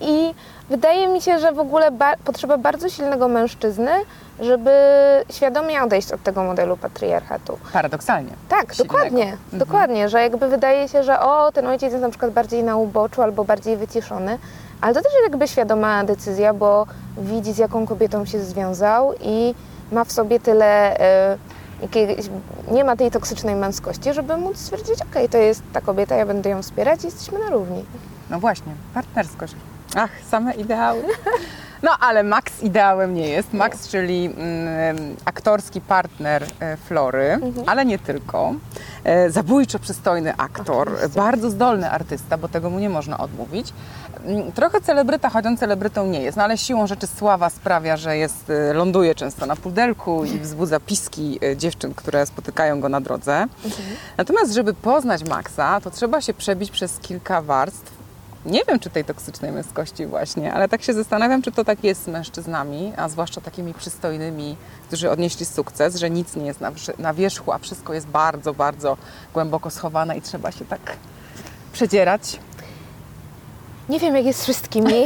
I 0.00 0.27
wydaje 0.70 1.08
mi 1.08 1.20
się, 1.22 1.38
że 1.38 1.52
w 1.52 1.58
ogóle 1.58 1.90
ba- 1.90 2.16
potrzeba 2.24 2.58
bardzo 2.58 2.88
silnego 2.88 3.28
mężczyzny, 3.28 3.90
żeby 4.40 4.70
świadomie 5.32 5.82
odejść 5.82 6.12
od 6.12 6.22
tego 6.22 6.44
modelu 6.44 6.76
patriarchatu. 6.76 7.58
Paradoksalnie. 7.72 8.30
Tak, 8.48 8.74
silnego. 8.74 8.94
dokładnie, 8.94 9.22
Mhm. 9.32 9.38
dokładnie, 9.52 10.08
że 10.08 10.22
jakby 10.22 10.48
wydaje 10.48 10.88
się, 10.88 11.02
że 11.04 11.20
o, 11.20 11.52
ten 11.52 11.66
ojciec 11.66 11.90
jest 11.92 12.02
na 12.02 12.10
przykład 12.10 12.32
bardziej 12.32 12.62
na 12.64 12.76
uboczu 12.76 13.22
albo 13.22 13.44
bardziej 13.44 13.76
wyciszony, 13.76 14.38
ale 14.80 14.94
to 14.94 15.00
też 15.02 15.12
jest 15.12 15.24
jakby 15.30 15.48
świadoma 15.48 16.04
decyzja, 16.04 16.54
bo 16.54 16.86
widzi 17.18 17.52
z 17.52 17.58
jaką 17.58 17.86
kobietą 17.86 18.24
się 18.24 18.40
związał 18.40 19.12
i 19.20 19.54
ma 19.92 20.04
w 20.04 20.12
sobie 20.12 20.40
tyle 20.40 20.96
jakiegoś, 21.82 22.24
nie 22.70 22.84
ma 22.84 22.96
tej 22.96 23.10
toksycznej 23.10 23.54
męskości, 23.54 24.12
żeby 24.12 24.36
móc 24.36 24.56
stwierdzić, 24.58 25.02
okej, 25.10 25.28
to 25.28 25.38
jest 25.38 25.62
ta 25.72 25.80
kobieta, 25.80 26.14
ja 26.14 26.26
będę 26.26 26.50
ją 26.50 26.62
wspierać 26.62 27.02
i 27.02 27.06
jesteśmy 27.06 27.38
na 27.38 27.50
równi. 27.50 27.84
No 28.30 28.40
właśnie, 28.40 28.72
partnerskość. 28.94 29.54
Ach, 29.94 30.10
same 30.30 30.54
ideały. 30.54 31.02
No 31.82 31.90
ale 32.00 32.22
Max 32.22 32.62
ideałem 32.62 33.14
nie 33.14 33.28
jest. 33.28 33.52
Max, 33.52 33.88
czyli 33.88 34.26
mm, 34.26 35.16
aktorski 35.24 35.80
partner 35.80 36.44
e, 36.60 36.76
Flory, 36.76 37.30
Mhm. 37.32 37.68
ale 37.68 37.84
nie 37.84 37.98
tylko. 37.98 38.52
E, 39.04 39.30
zabójczo 39.30 39.78
przystojny 39.78 40.34
aktor, 40.36 40.88
Oczywiście. 40.88 41.20
bardzo 41.20 41.50
zdolny 41.50 41.90
artysta, 41.90 42.38
bo 42.38 42.48
tego 42.48 42.70
mu 42.70 42.78
nie 42.78 42.90
można 42.90 43.18
odmówić. 43.18 43.72
Mm, 44.24 44.52
Trochę 44.52 44.80
celebryta, 44.80 45.30
choć 45.30 45.46
on 45.46 45.56
celebrytą 45.56 46.06
nie 46.06 46.22
jest, 46.22 46.36
no 46.36 46.44
ale 46.44 46.58
siłą 46.58 46.86
rzeczy 46.86 47.06
sława 47.06 47.50
sprawia, 47.50 47.96
że 47.96 48.16
jest, 48.16 48.50
e, 48.50 48.72
ląduje 48.72 49.14
często 49.14 49.46
na 49.46 49.56
pudelku 49.56 50.24
i 50.24 50.38
wzbudza 50.38 50.80
piski 50.80 51.38
e, 51.44 51.56
dziewczyn, 51.56 51.94
które 51.94 52.26
spotykają 52.26 52.80
go 52.80 52.88
na 52.88 53.00
drodze. 53.00 53.46
Natomiast, 54.16 54.52
żeby 54.52 54.74
poznać 54.74 55.24
Maxa, 55.24 55.80
to 55.80 55.90
trzeba 55.90 56.20
się 56.20 56.34
przebić 56.34 56.70
przez 56.70 56.98
kilka 56.98 57.42
warstw. 57.42 57.97
Nie 58.46 58.64
wiem, 58.68 58.78
czy 58.78 58.90
tej 58.90 59.04
toksycznej 59.04 59.52
męskości 59.52 60.06
właśnie, 60.06 60.52
ale 60.52 60.68
tak 60.68 60.82
się 60.82 60.94
zastanawiam, 60.94 61.42
czy 61.42 61.52
to 61.52 61.64
tak 61.64 61.84
jest 61.84 62.04
z 62.04 62.08
mężczyznami, 62.08 62.92
a 62.96 63.08
zwłaszcza 63.08 63.40
takimi 63.40 63.74
przystojnymi, 63.74 64.56
którzy 64.86 65.10
odnieśli 65.10 65.46
sukces, 65.46 65.96
że 65.96 66.10
nic 66.10 66.36
nie 66.36 66.46
jest 66.46 66.60
na, 66.98 67.14
wierzchu, 67.14 67.52
a 67.52 67.58
wszystko 67.58 67.94
jest 67.94 68.06
bardzo, 68.06 68.54
bardzo 68.54 68.96
głęboko 69.34 69.70
schowane 69.70 70.18
i 70.18 70.22
trzeba 70.22 70.52
się 70.52 70.64
tak 70.64 70.80
przedzierać. 71.72 72.40
Nie 73.88 73.98
wiem, 73.98 74.16
jak 74.16 74.24
jest 74.24 74.40
z 74.40 74.42
wszystkimi. 74.42 75.04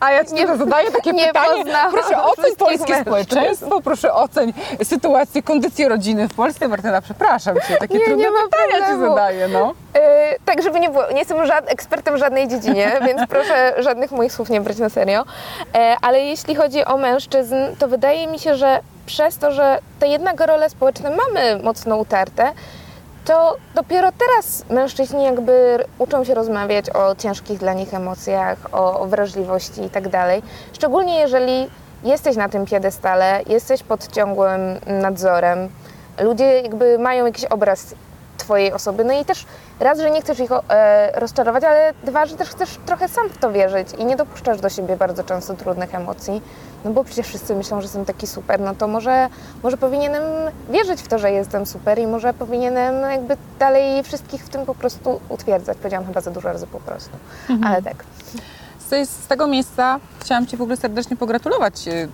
A 0.00 0.12
ja 0.12 0.24
Ci 0.24 0.34
nie, 0.34 0.56
zadaję 0.56 0.90
takie 0.90 1.12
nie 1.22 1.26
pytanie. 1.26 1.64
Proszę 1.90 2.22
oceń 2.22 2.56
polskie 2.56 3.00
społeczeństwo, 3.00 3.80
proszę 3.80 4.14
oceń 4.14 4.52
sytuację, 4.82 5.42
kondycję 5.42 5.88
rodziny 5.88 6.28
w 6.28 6.34
Polsce. 6.34 6.68
Martyna, 6.68 7.00
przepraszam 7.02 7.56
Cię, 7.68 7.76
takie 7.76 7.98
Nie, 7.98 8.04
trudne 8.04 8.24
nie 8.24 8.30
pytania 8.44 8.72
Ci 8.74 8.90
problemu. 8.90 9.14
zadaję, 9.14 9.48
no. 9.48 9.74
Yy, 9.94 10.00
tak, 10.44 10.62
żeby 10.62 10.80
nie 10.80 10.90
było, 10.90 11.04
nie 11.12 11.18
jestem 11.18 11.46
żad, 11.46 11.64
ekspertem 11.72 12.14
w 12.14 12.18
żadnej 12.18 12.48
dziedzinie, 12.48 12.92
więc 13.06 13.20
proszę 13.28 13.74
żadnych 13.78 14.12
moich 14.12 14.32
słów 14.32 14.50
nie 14.50 14.60
brać 14.60 14.78
na 14.78 14.88
serio. 14.88 15.24
E, 15.74 15.96
ale 16.02 16.20
jeśli 16.20 16.54
chodzi 16.54 16.84
o 16.84 16.96
mężczyzn, 16.96 17.54
to 17.78 17.88
wydaje 17.88 18.26
mi 18.26 18.38
się, 18.38 18.56
że 18.56 18.80
przez 19.06 19.38
to, 19.38 19.52
że 19.52 19.78
te 20.00 20.08
jednak 20.08 20.40
role 20.40 20.70
społeczne 20.70 21.10
mamy 21.16 21.62
mocno 21.62 21.96
utarte, 21.96 22.52
to 23.24 23.56
dopiero 23.74 24.08
teraz 24.12 24.64
mężczyźni 24.70 25.24
jakby 25.24 25.84
uczą 25.98 26.24
się 26.24 26.34
rozmawiać 26.34 26.90
o 26.90 27.14
ciężkich 27.14 27.58
dla 27.58 27.72
nich 27.72 27.94
emocjach, 27.94 28.58
o, 28.72 29.00
o 29.00 29.06
wrażliwości 29.06 29.82
i 29.82 29.90
tak. 29.90 30.04
Szczególnie 30.72 31.18
jeżeli 31.18 31.68
jesteś 32.04 32.36
na 32.36 32.48
tym 32.48 32.66
piedestale, 32.66 33.40
jesteś 33.46 33.82
pod 33.82 34.12
ciągłym 34.12 34.60
nadzorem, 34.86 35.68
ludzie 36.20 36.44
jakby 36.44 36.98
mają 36.98 37.26
jakiś 37.26 37.44
obraz 37.44 37.94
twojej 38.42 38.72
osoby, 38.72 39.04
no 39.04 39.12
i 39.20 39.24
też 39.24 39.46
raz, 39.80 39.98
że 39.98 40.10
nie 40.10 40.20
chcesz 40.20 40.40
ich 40.40 40.50
e, 40.52 41.20
rozczarować, 41.20 41.64
ale 41.64 41.94
dwa, 42.04 42.26
że 42.26 42.36
też 42.36 42.48
chcesz 42.48 42.78
trochę 42.86 43.08
sam 43.08 43.28
w 43.28 43.38
to 43.38 43.52
wierzyć 43.52 43.88
i 43.98 44.04
nie 44.04 44.16
dopuszczasz 44.16 44.60
do 44.60 44.68
siebie 44.68 44.96
bardzo 44.96 45.24
często 45.24 45.54
trudnych 45.54 45.94
emocji, 45.94 46.42
no 46.84 46.90
bo 46.90 47.04
przecież 47.04 47.26
wszyscy 47.26 47.54
myślą, 47.54 47.80
że 47.80 47.84
jestem 47.84 48.04
taki 48.04 48.26
super, 48.26 48.60
no 48.60 48.74
to 48.74 48.88
może, 48.88 49.28
może 49.62 49.76
powinienem 49.76 50.22
wierzyć 50.70 51.02
w 51.02 51.08
to, 51.08 51.18
że 51.18 51.30
jestem 51.30 51.66
super 51.66 51.98
i 51.98 52.06
może 52.06 52.34
powinienem 52.34 53.10
jakby 53.10 53.36
dalej 53.58 54.02
wszystkich 54.02 54.44
w 54.44 54.48
tym 54.48 54.66
po 54.66 54.74
prostu 54.74 55.20
utwierdzać. 55.28 55.78
Powiedziałam 55.78 56.06
chyba 56.06 56.20
za 56.20 56.30
dużo 56.30 56.48
razy 56.52 56.66
po 56.66 56.80
prostu, 56.80 57.16
ale 57.64 57.82
tak. 57.82 58.04
Z, 58.88 59.26
tego 59.28 59.46
miejsca 59.46 60.00
chciałam 60.20 60.46
Ci 60.46 60.56
w 60.56 60.62
ogóle 60.62 60.76
serdecznie 60.76 61.16
pogratulować 61.16 61.88
e, 61.88 62.08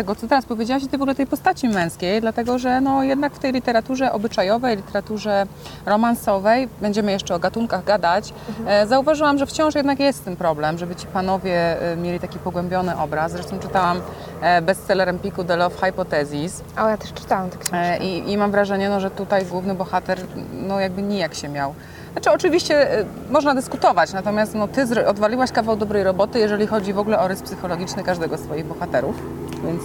tego, 0.00 0.14
co 0.14 0.28
teraz 0.28 0.46
powiedziałaś, 0.46 0.82
i 0.82 0.88
w 0.88 0.94
ogóle 0.94 1.14
tej 1.14 1.26
postaci 1.26 1.68
męskiej, 1.68 2.20
dlatego 2.20 2.58
że 2.58 2.80
no, 2.80 3.02
jednak 3.02 3.32
w 3.34 3.38
tej 3.38 3.52
literaturze 3.52 4.12
obyczajowej, 4.12 4.76
literaturze 4.76 5.46
romansowej, 5.86 6.68
będziemy 6.80 7.12
jeszcze 7.12 7.34
o 7.34 7.38
gatunkach 7.38 7.84
gadać, 7.84 8.34
e, 8.66 8.86
zauważyłam, 8.86 9.38
że 9.38 9.46
wciąż 9.46 9.74
jednak 9.74 10.00
jest 10.00 10.24
ten 10.24 10.36
problem, 10.36 10.78
żeby 10.78 10.96
ci 10.96 11.06
panowie 11.06 11.82
e, 11.92 11.96
mieli 11.96 12.20
taki 12.20 12.38
pogłębiony 12.38 12.98
obraz. 12.98 13.32
Zresztą 13.32 13.58
czytałam 13.58 14.00
e, 14.42 14.62
bestseller 14.62 15.08
Empiku 15.08 15.44
The 15.44 15.56
Love 15.56 15.76
Hypothesis 15.86 16.62
O, 16.78 16.88
ja 16.88 16.96
też 16.96 17.12
czytałam 17.12 17.50
tę 17.50 17.58
książkę. 17.58 17.98
i, 17.98 18.32
i 18.32 18.36
mam 18.36 18.50
wrażenie, 18.50 18.88
no, 18.88 19.00
że 19.00 19.10
tutaj 19.10 19.46
główny 19.46 19.74
bohater 19.74 20.18
no, 20.52 20.80
jakby 20.80 21.02
nijak 21.02 21.34
się 21.34 21.48
miał. 21.48 21.74
Znaczy 22.12 22.30
oczywiście 22.30 22.88
można 23.30 23.54
dyskutować, 23.54 24.12
natomiast 24.12 24.54
no, 24.54 24.68
ty 24.68 25.06
odwaliłaś 25.06 25.52
kawał 25.52 25.76
dobrej 25.76 26.04
roboty, 26.04 26.38
jeżeli 26.38 26.66
chodzi 26.66 26.92
w 26.92 26.98
ogóle 26.98 27.18
o 27.18 27.28
rys 27.28 27.42
psychologiczny 27.42 28.04
każdego 28.04 28.36
z 28.38 28.40
swoich 28.40 28.66
bohaterów, 28.66 29.16
więc 29.64 29.82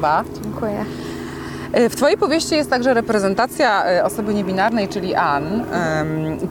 bas. 0.00 0.26
Dziękuję. 0.42 0.84
E, 1.72 1.88
W 1.88 1.96
Twojej 1.96 2.18
powieści 2.18 2.54
jest 2.56 2.70
także 2.70 2.94
reprezentacja 2.94 3.86
e, 3.86 4.04
osoby 4.04 4.34
niebinarnej, 4.34 4.88
czyli 4.88 5.14
Ann. 5.14 5.64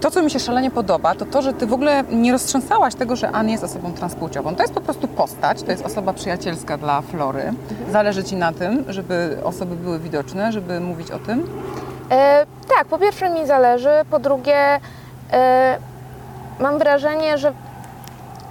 To, 0.02 0.12
co 0.12 0.22
mi 0.22 0.32
się 0.32 0.40
szalenie 0.40 0.72
podoba, 0.72 1.16
to 1.16 1.26
to, 1.26 1.42
że 1.42 1.54
Ty 1.54 1.68
w 1.68 1.74
ogóle 1.74 2.04
nie 2.12 2.32
roztrząsałaś 2.32 2.96
tego, 2.96 3.16
że 3.16 3.32
Ann 3.32 3.50
jest 3.50 3.64
osobą 3.64 3.94
transpłciową. 3.94 4.56
To 4.56 4.62
jest 4.62 4.74
po 4.74 4.82
prostu 4.82 5.08
postać, 5.08 5.64
to 5.64 5.72
jest 5.72 5.86
osoba 5.86 6.14
przyjacielska 6.14 6.78
dla 6.78 7.02
Flory. 7.02 7.54
Zależy 7.92 8.24
Ci 8.24 8.36
na 8.36 8.52
tym, 8.52 8.84
żeby 8.88 9.38
osoby 9.44 9.76
były 9.76 10.00
widoczne, 10.00 10.52
żeby 10.52 10.80
mówić 10.80 11.12
o 11.12 11.20
tym. 11.20 11.50
E, 12.12 12.46
tak, 12.78 12.88
po 12.88 12.98
pierwsze 12.98 13.30
mi 13.30 13.48
zależy, 13.48 13.90
po 14.10 14.20
drugie 14.20 14.80
e, 15.34 15.78
mam 16.60 16.78
wrażenie, 16.80 17.38
że 17.38 17.54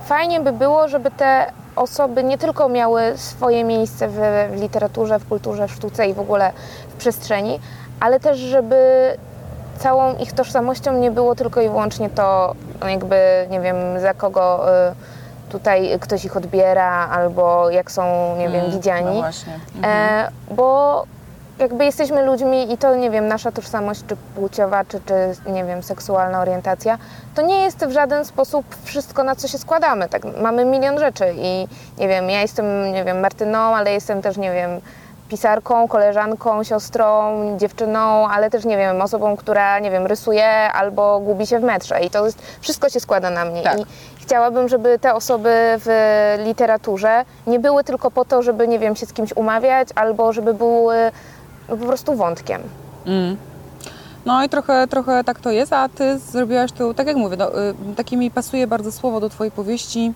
fajnie 0.05 0.41
by 0.41 0.53
było, 0.53 0.89
żeby 0.89 1.11
te 1.11 1.47
osoby 1.77 2.25
nie 2.25 2.39
tylko 2.39 2.69
miały 2.69 3.03
swoje 3.17 3.65
miejsce 3.65 4.09
w, 4.09 4.19
w 4.51 4.61
literaturze, 4.61 5.19
w 5.19 5.29
kulturze, 5.29 5.69
w 5.69 5.73
sztuce 5.73 6.07
i 6.09 6.15
w 6.15 6.21
ogóle 6.21 6.53
w 6.89 6.95
przestrzeni, 6.95 7.61
ale 8.01 8.21
też 8.21 8.39
żeby 8.39 8.77
całą 9.79 10.17
ich 10.17 10.33
tożsamością 10.33 10.93
nie 10.93 11.11
było 11.11 11.35
tylko 11.35 11.61
i 11.61 11.69
wyłącznie 11.69 12.11
to, 12.11 12.55
no 12.81 12.89
jakby, 12.89 13.47
nie 13.51 13.61
wiem, 13.61 13.77
za 14.01 14.15
kogo 14.15 14.73
e, 14.73 14.95
tutaj 15.49 15.99
ktoś 16.01 16.25
ich 16.25 16.37
odbiera, 16.37 17.09
albo 17.09 17.71
jak 17.71 17.91
są, 17.91 18.35
nie 18.39 18.49
wiem, 18.49 18.61
Mm, 18.61 18.71
widziani. 18.73 19.07
No 19.07 19.13
właśnie. 19.21 19.53
Mhm. 19.77 19.95
E, 19.95 20.55
bo 20.55 21.05
jakby 21.59 21.85
jesteśmy 21.85 22.23
ludźmi 22.23 22.73
i 22.73 22.79
to, 22.79 22.97
nie 22.97 23.11
wiem, 23.11 23.29
nasza 23.29 23.53
tożsamość, 23.53 24.01
czy 24.09 24.17
płciowa, 24.35 24.85
czy, 24.85 25.01
czy 25.01 25.51
nie 25.51 25.65
wiem, 25.65 25.83
seksualna 25.83 26.41
orientacja, 26.41 26.99
to 27.35 27.43
nie 27.43 27.65
jest 27.65 27.87
w 27.87 27.93
żaden 27.93 28.25
sposób 28.25 28.65
wszystko, 28.85 29.25
na 29.25 29.37
co 29.37 29.49
się 29.49 29.59
składamy. 29.59 30.09
Tak, 30.09 30.23
mamy 30.41 30.65
milion 30.65 30.99
rzeczy 30.99 31.35
i 31.37 31.69
nie 31.99 32.09
wiem, 32.09 32.31
ja 32.31 32.41
jestem, 32.41 32.93
nie 32.93 33.05
wiem, 33.05 33.21
Martyną, 33.21 33.59
ale 33.59 33.93
jestem 33.93 34.23
też, 34.23 34.37
nie 34.37 34.53
wiem, 34.53 34.81
pisarką, 35.29 35.89
koleżanką, 35.89 36.65
siostrą, 36.65 37.33
dziewczyną, 37.59 38.29
ale 38.29 38.51
też, 38.51 38.65
nie 38.65 38.77
wiem, 38.77 39.03
osobą, 39.03 39.37
która, 39.37 39.79
nie 39.79 39.91
wiem, 39.91 40.07
rysuje 40.07 40.49
albo 40.73 41.21
gubi 41.21 41.47
się 41.47 41.59
w 41.59 41.63
metrze 41.63 42.01
i 42.01 42.11
to 42.11 42.27
jest, 42.27 42.39
wszystko 42.61 42.89
się 42.89 43.01
składa 43.01 43.31
na 43.31 43.45
mnie. 43.45 43.63
Tak. 43.63 43.81
I 43.81 43.85
chciałabym, 44.21 44.69
żeby 44.69 44.99
te 44.99 45.15
osoby 45.15 45.51
w 45.79 45.89
literaturze 46.45 47.25
nie 47.47 47.59
były 47.59 47.85
tylko 47.85 48.11
po 48.11 48.25
to, 48.25 48.43
żeby, 48.43 48.69
nie 48.69 48.79
wiem, 48.79 48.97
się 48.97 49.07
z 49.07 49.13
kimś 49.13 49.37
umawiać, 49.37 49.89
albo 49.95 50.33
żeby 50.33 50.55
były 50.55 50.97
po 51.67 51.77
prostu 51.77 52.17
wątkiem. 52.17 52.63
Mm. 53.07 53.37
No 54.27 54.45
i 54.45 54.49
trochę, 54.49 54.89
trochę 54.89 55.25
tak 55.25 55.41
to 55.41 55.51
jest, 55.51 55.73
a 55.73 55.89
ty 55.89 56.19
zrobiłaś 56.19 56.73
to, 56.73 56.95
tak 56.95 57.07
jak 57.07 57.17
mówię, 57.17 57.37
no, 57.37 57.61
y, 57.61 57.75
takie 57.97 58.17
mi 58.17 58.31
pasuje 58.31 58.67
bardzo 58.67 58.93
słowo 58.93 59.21
do 59.21 59.29
twojej 59.29 59.51
powieści. 59.51 60.13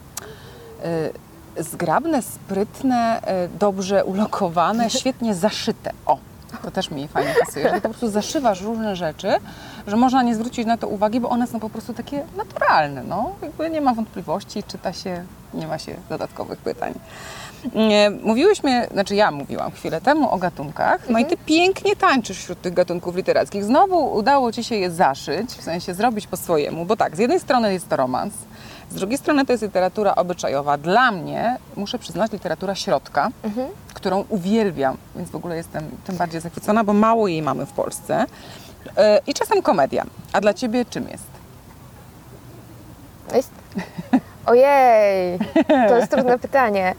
Y, 1.59 1.62
zgrabne, 1.62 2.23
sprytne, 2.23 3.21
y, 3.45 3.59
dobrze 3.59 4.04
ulokowane, 4.04 4.90
świetnie 5.00 5.35
zaszyte. 5.35 5.92
O, 6.07 6.19
to 6.62 6.71
też 6.71 6.90
mi 6.90 7.09
fajnie 7.09 7.35
pasuje, 7.47 7.69
że 7.69 7.75
po 7.75 7.88
prostu 7.88 8.09
zaszywasz 8.09 8.61
różne 8.61 8.97
rzeczy, 8.97 9.33
że 9.87 9.97
można 9.97 10.23
nie 10.23 10.35
zwrócić 10.35 10.66
na 10.66 10.76
to 10.76 10.88
uwagi, 10.88 11.21
bo 11.21 11.28
one 11.28 11.47
są 11.47 11.61
po 11.61 11.71
prostu 11.71 11.95
takie 11.95 12.25
naturalne, 12.37 13.02
no. 13.02 13.30
Jakby 13.42 13.71
nie 13.71 13.80
ma 13.80 13.95
wątpliwości, 13.95 14.62
czyta 14.62 14.92
się, 14.92 15.25
nie 15.54 15.66
ma 15.66 15.78
się 15.78 15.97
dodatkowych 16.09 16.59
pytań. 16.59 16.95
Mówiłyśmy, 18.23 18.87
znaczy 18.93 19.14
ja 19.14 19.31
mówiłam 19.31 19.71
chwilę 19.71 20.00
temu 20.00 20.31
o 20.31 20.38
gatunkach, 20.38 21.09
no 21.09 21.19
i 21.19 21.25
ty 21.25 21.37
pięknie 21.37 21.97
tańczysz 21.97 22.38
wśród 22.38 22.61
tych 22.61 22.75
gatunków 22.75 23.17
literackich. 23.17 23.64
Znowu 23.64 24.14
udało 24.14 24.52
ci 24.52 24.64
się 24.64 24.75
je 24.75 24.90
zaszyć, 24.90 25.50
w 25.50 25.62
sensie 25.62 25.95
zrobić 25.95 26.26
po 26.26 26.37
swojemu, 26.37 26.85
bo 26.85 26.97
tak, 26.97 27.17
z 27.17 27.19
jednej 27.19 27.40
strony 27.40 27.73
jest 27.73 27.88
to 27.88 27.97
romans, 27.97 28.35
z 28.90 28.95
drugiej 28.95 29.19
strony 29.19 29.47
to 29.47 29.52
jest 29.52 29.62
literatura 29.62 30.14
obyczajowa. 30.14 30.79
Dla 30.79 31.11
mnie, 31.12 31.57
muszę 31.76 31.99
przyznać, 31.99 32.33
literatura 32.33 32.75
środka, 32.75 33.29
którą 33.95 34.25
uwielbiam, 34.29 34.97
więc 35.17 35.31
w 35.31 35.35
ogóle 35.35 35.57
jestem 35.57 35.90
tym 36.07 36.17
bardziej 36.17 36.40
zachwycona, 36.40 36.85
bo 36.85 36.93
mało 36.93 37.29
jej 37.29 37.43
mamy 37.43 37.67
w 37.67 37.73
Polsce. 37.73 38.26
E, 38.97 39.21
I 39.26 39.35
czasem 39.35 39.62
komedia. 39.62 40.05
A 40.33 40.40
dla 40.40 40.55
ciebie 40.55 40.85
czym 40.85 41.09
jest? 41.09 41.25
Jest... 43.35 43.50
Ojej, 44.47 45.38
to 45.88 45.97
jest 45.97 46.11
trudne 46.11 46.38
pytanie. 46.49 46.95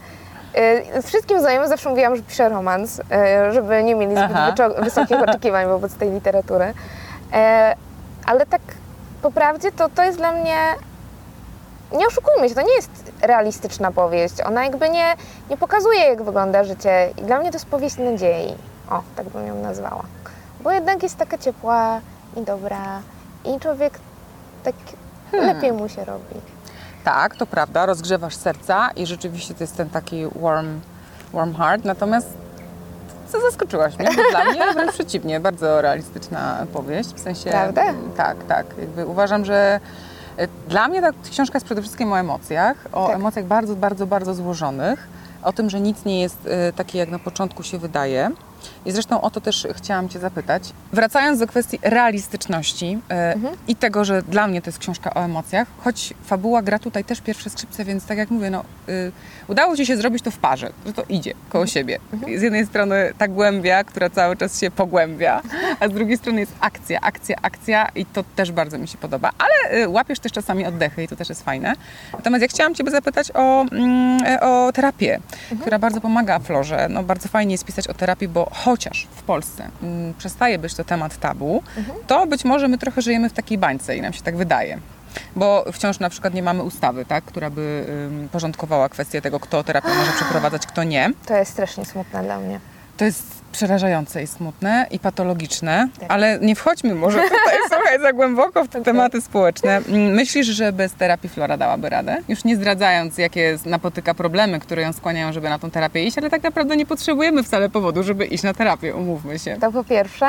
Y, 0.98 1.02
Wszystkim 1.02 1.40
znajomym 1.40 1.68
zawsze 1.68 1.88
mówiłam, 1.90 2.16
że 2.16 2.22
piszę 2.22 2.48
romans, 2.48 2.98
y, 2.98 3.02
żeby 3.52 3.82
nie 3.82 3.94
mieli 3.94 4.16
zbyt 4.16 4.84
wysokich 4.84 5.20
oczekiwań 5.28 5.66
wobec 5.66 5.94
tej 5.94 6.10
literatury. 6.10 6.74
E, 7.32 7.74
Ale 8.26 8.46
tak 8.46 8.60
po 9.22 9.30
prawdzie 9.30 9.72
to, 9.72 9.88
to 9.88 10.02
jest 10.02 10.18
dla 10.18 10.32
mnie... 10.32 10.56
Nie 11.92 12.06
oszukujmy 12.06 12.48
się, 12.48 12.54
to 12.54 12.62
nie 12.62 12.74
jest 12.74 12.90
realistyczna 13.22 13.92
powieść. 13.92 14.34
Ona 14.46 14.64
jakby 14.64 14.88
nie, 14.88 15.14
nie 15.50 15.56
pokazuje, 15.56 16.00
jak 16.00 16.22
wygląda 16.22 16.64
życie. 16.64 17.10
I 17.18 17.22
dla 17.22 17.38
mnie 17.40 17.50
to 17.50 17.56
jest 17.56 17.66
powieść 17.66 17.96
nadziei. 17.98 18.54
O, 18.90 19.02
tak 19.16 19.28
bym 19.28 19.46
ją 19.46 19.54
nazwała. 19.54 20.02
bo 20.60 20.70
jednak 20.72 21.02
jest 21.02 21.16
taka 21.16 21.38
ciepła 21.38 22.00
i 22.36 22.40
dobra 22.42 23.00
i 23.44 23.60
człowiek 23.60 23.98
tak 24.64 24.74
Hmm. 25.30 25.54
lepiej 25.56 25.72
mu 25.72 25.88
się 25.88 26.04
robi. 26.04 26.34
Tak, 27.04 27.36
to 27.36 27.46
prawda, 27.46 27.86
rozgrzewasz 27.86 28.36
serca 28.36 28.90
i 28.96 29.06
rzeczywiście 29.06 29.54
to 29.54 29.64
jest 29.64 29.76
ten 29.76 29.90
taki 29.90 30.24
warm, 30.36 30.80
warm 31.32 31.54
heart, 31.54 31.84
natomiast 31.84 32.28
co 33.28 33.40
zaskoczyłaś 33.40 33.98
mnie, 33.98 34.08
bo 34.16 34.22
dla 34.30 34.44
mnie 34.44 34.60
wręcz 34.74 34.92
przeciwnie, 34.92 35.40
bardzo 35.40 35.80
realistyczna 35.82 36.66
powieść, 36.72 37.10
w 37.14 37.20
sensie... 37.20 37.50
Prawda? 37.50 37.82
Tak, 38.16 38.36
tak, 38.48 38.66
jakby 38.78 39.06
uważam, 39.06 39.44
że 39.44 39.80
e, 40.36 40.48
dla 40.68 40.88
mnie 40.88 41.00
ta 41.00 41.10
książka 41.30 41.56
jest 41.56 41.66
przede 41.66 41.82
wszystkim 41.82 42.12
o 42.12 42.18
emocjach, 42.18 42.76
o 42.92 43.06
Tak. 43.06 43.16
emocjach 43.16 43.44
bardzo, 43.44 43.76
bardzo, 43.76 44.06
bardzo 44.06 44.34
złożonych, 44.34 45.08
o 45.42 45.52
tym, 45.52 45.70
że 45.70 45.80
nic 45.80 46.04
nie 46.04 46.20
jest 46.20 46.36
e, 46.46 46.72
takie, 46.72 46.98
jak 46.98 47.10
na 47.10 47.18
początku 47.18 47.62
się 47.62 47.78
wydaje. 47.78 48.30
I 48.86 48.92
zresztą 48.92 49.20
o 49.20 49.30
to 49.30 49.40
też 49.40 49.66
chciałam 49.76 50.08
Cię 50.08 50.18
zapytać. 50.18 50.72
Wracając 50.92 51.38
do 51.38 51.46
kwestii 51.46 51.78
realistyczności 51.82 52.98
e, 53.10 53.34
i 53.68 53.76
tego, 53.76 54.04
że 54.04 54.22
dla 54.22 54.46
mnie 54.46 54.62
to 54.62 54.68
jest 54.68 54.78
książka 54.78 55.14
o 55.14 55.24
emocjach, 55.24 55.68
choć 55.84 56.14
fabuła 56.24 56.62
gra 56.62 56.78
tutaj 56.78 57.04
też 57.04 57.20
pierwsze 57.20 57.50
skrzypce, 57.50 57.84
więc 57.84 58.06
tak 58.06 58.18
jak 58.18 58.30
mówię, 58.30 58.50
no, 58.50 58.64
y, 58.88 59.12
udało 59.48 59.76
Ci 59.76 59.86
się 59.86 59.96
zrobić 59.96 60.22
to 60.22 60.30
w 60.30 60.38
parze, 60.38 60.72
że 60.86 60.92
to 60.92 61.02
idzie 61.08 61.34
koło 61.48 61.66
siebie. 61.66 61.98
Z 62.38 62.42
jednej 62.42 62.66
strony 62.66 63.12
ta 63.18 63.28
głębia, 63.28 63.84
która 63.84 64.10
cały 64.10 64.36
czas 64.36 64.60
się 64.60 64.70
pogłębia, 64.70 65.42
a 65.80 65.88
z 65.88 65.92
drugiej 65.92 66.16
strony 66.16 66.40
jest 66.40 66.52
akcja, 66.60 67.00
akcja, 67.00 67.36
akcja 67.42 67.88
i 67.94 68.06
to 68.06 68.24
też 68.36 68.52
bardzo 68.52 68.78
mi 68.78 68.88
się 68.88 68.98
podoba. 68.98 69.30
Ale 69.38 69.82
y, 69.82 69.88
łapiesz 69.88 70.18
też 70.18 70.32
czasami 70.32 70.66
oddechy 70.66 71.02
i 71.02 71.08
to 71.08 71.16
też 71.16 71.28
jest 71.28 71.44
fajne. 71.44 71.72
Natomiast 72.12 72.42
ja 72.42 72.48
chciałam 72.48 72.74
Ciebie 72.74 72.90
zapytać 72.90 73.30
o, 73.34 73.62
mm, 73.72 74.22
e, 74.26 74.40
o 74.40 74.72
terapię, 74.72 75.20
która 75.60 75.78
bardzo 75.78 76.00
pomaga 76.00 76.38
Florze. 76.38 76.86
No, 76.90 77.02
bardzo 77.02 77.28
fajnie 77.28 77.54
jest 77.54 77.64
pisać 77.64 77.88
o 77.88 77.94
terapii, 77.94 78.28
bo 78.28 78.50
chociaż 78.52 79.06
w 79.16 79.22
Polsce 79.22 79.68
mm, 79.82 80.14
przestaje 80.14 80.58
być 80.58 80.74
to 80.74 80.84
temat 80.84 81.16
tabu, 81.16 81.62
to 82.06 82.26
być 82.26 82.44
może 82.44 82.68
my 82.68 82.78
trochę 82.78 83.02
żyjemy 83.02 83.28
w 83.28 83.32
takiej 83.32 83.58
bańce 83.58 83.96
i 83.96 84.02
nam 84.02 84.12
się 84.12 84.22
tak 84.22 84.36
wydaje. 84.36 84.78
Bo 85.36 85.64
wciąż 85.72 85.98
na 85.98 86.10
przykład 86.10 86.34
nie 86.34 86.42
mamy 86.42 86.62
ustawy, 86.62 87.04
tak, 87.04 87.24
która 87.24 87.50
by 87.50 87.84
ym, 87.88 88.28
porządkowała 88.32 88.88
kwestię 88.88 89.22
tego, 89.22 89.40
kto 89.40 89.64
terapię 89.64 89.88
może 89.88 90.12
przeprowadzać, 90.12 90.66
kto 90.66 90.84
nie. 90.84 91.10
To 91.26 91.36
jest 91.36 91.52
strasznie 91.52 91.84
smutne 91.84 92.22
dla 92.22 92.38
mnie. 92.38 92.60
To 92.96 93.04
jest 93.04 93.41
przerażające 93.52 94.22
i 94.22 94.26
smutne 94.26 94.86
i 94.90 94.98
patologiczne, 94.98 95.88
Tak. 96.00 96.10
ale 96.12 96.38
nie 96.40 96.56
wchodźmy 96.56 96.94
może 96.94 97.18
tutaj, 97.22 97.56
słuchaj, 97.72 98.00
za 98.00 98.12
głęboko 98.12 98.64
w 98.64 98.68
te 98.68 98.82
tematy 98.82 99.20
społeczne. 99.20 99.76
Mm, 99.88 100.12
Myślisz, 100.14 100.46
że 100.46 100.72
bez 100.72 100.92
terapii 100.94 101.28
Flora 101.28 101.56
dałaby 101.56 101.88
radę? 101.88 102.16
Już 102.28 102.44
nie 102.44 102.56
zdradzając, 102.56 103.18
jakie 103.18 103.58
napotyka 103.66 104.14
problemy, 104.14 104.60
które 104.60 104.82
ją 104.82 104.92
skłaniają, 104.92 105.32
żeby 105.32 105.48
na 105.50 105.58
tą 105.58 105.70
terapię 105.70 106.04
iść, 106.04 106.18
ale 106.18 106.30
tak 106.30 106.42
naprawdę 106.42 106.76
nie 106.76 106.86
potrzebujemy 106.86 107.42
wcale 107.42 107.68
powodu, 107.68 108.02
żeby 108.02 108.26
iść 108.26 108.44
na 108.44 108.54
terapię, 108.54 108.94
umówmy 108.94 109.38
się. 109.38 109.56
To 109.60 109.72
po 109.72 109.84
pierwsze. 109.84 110.26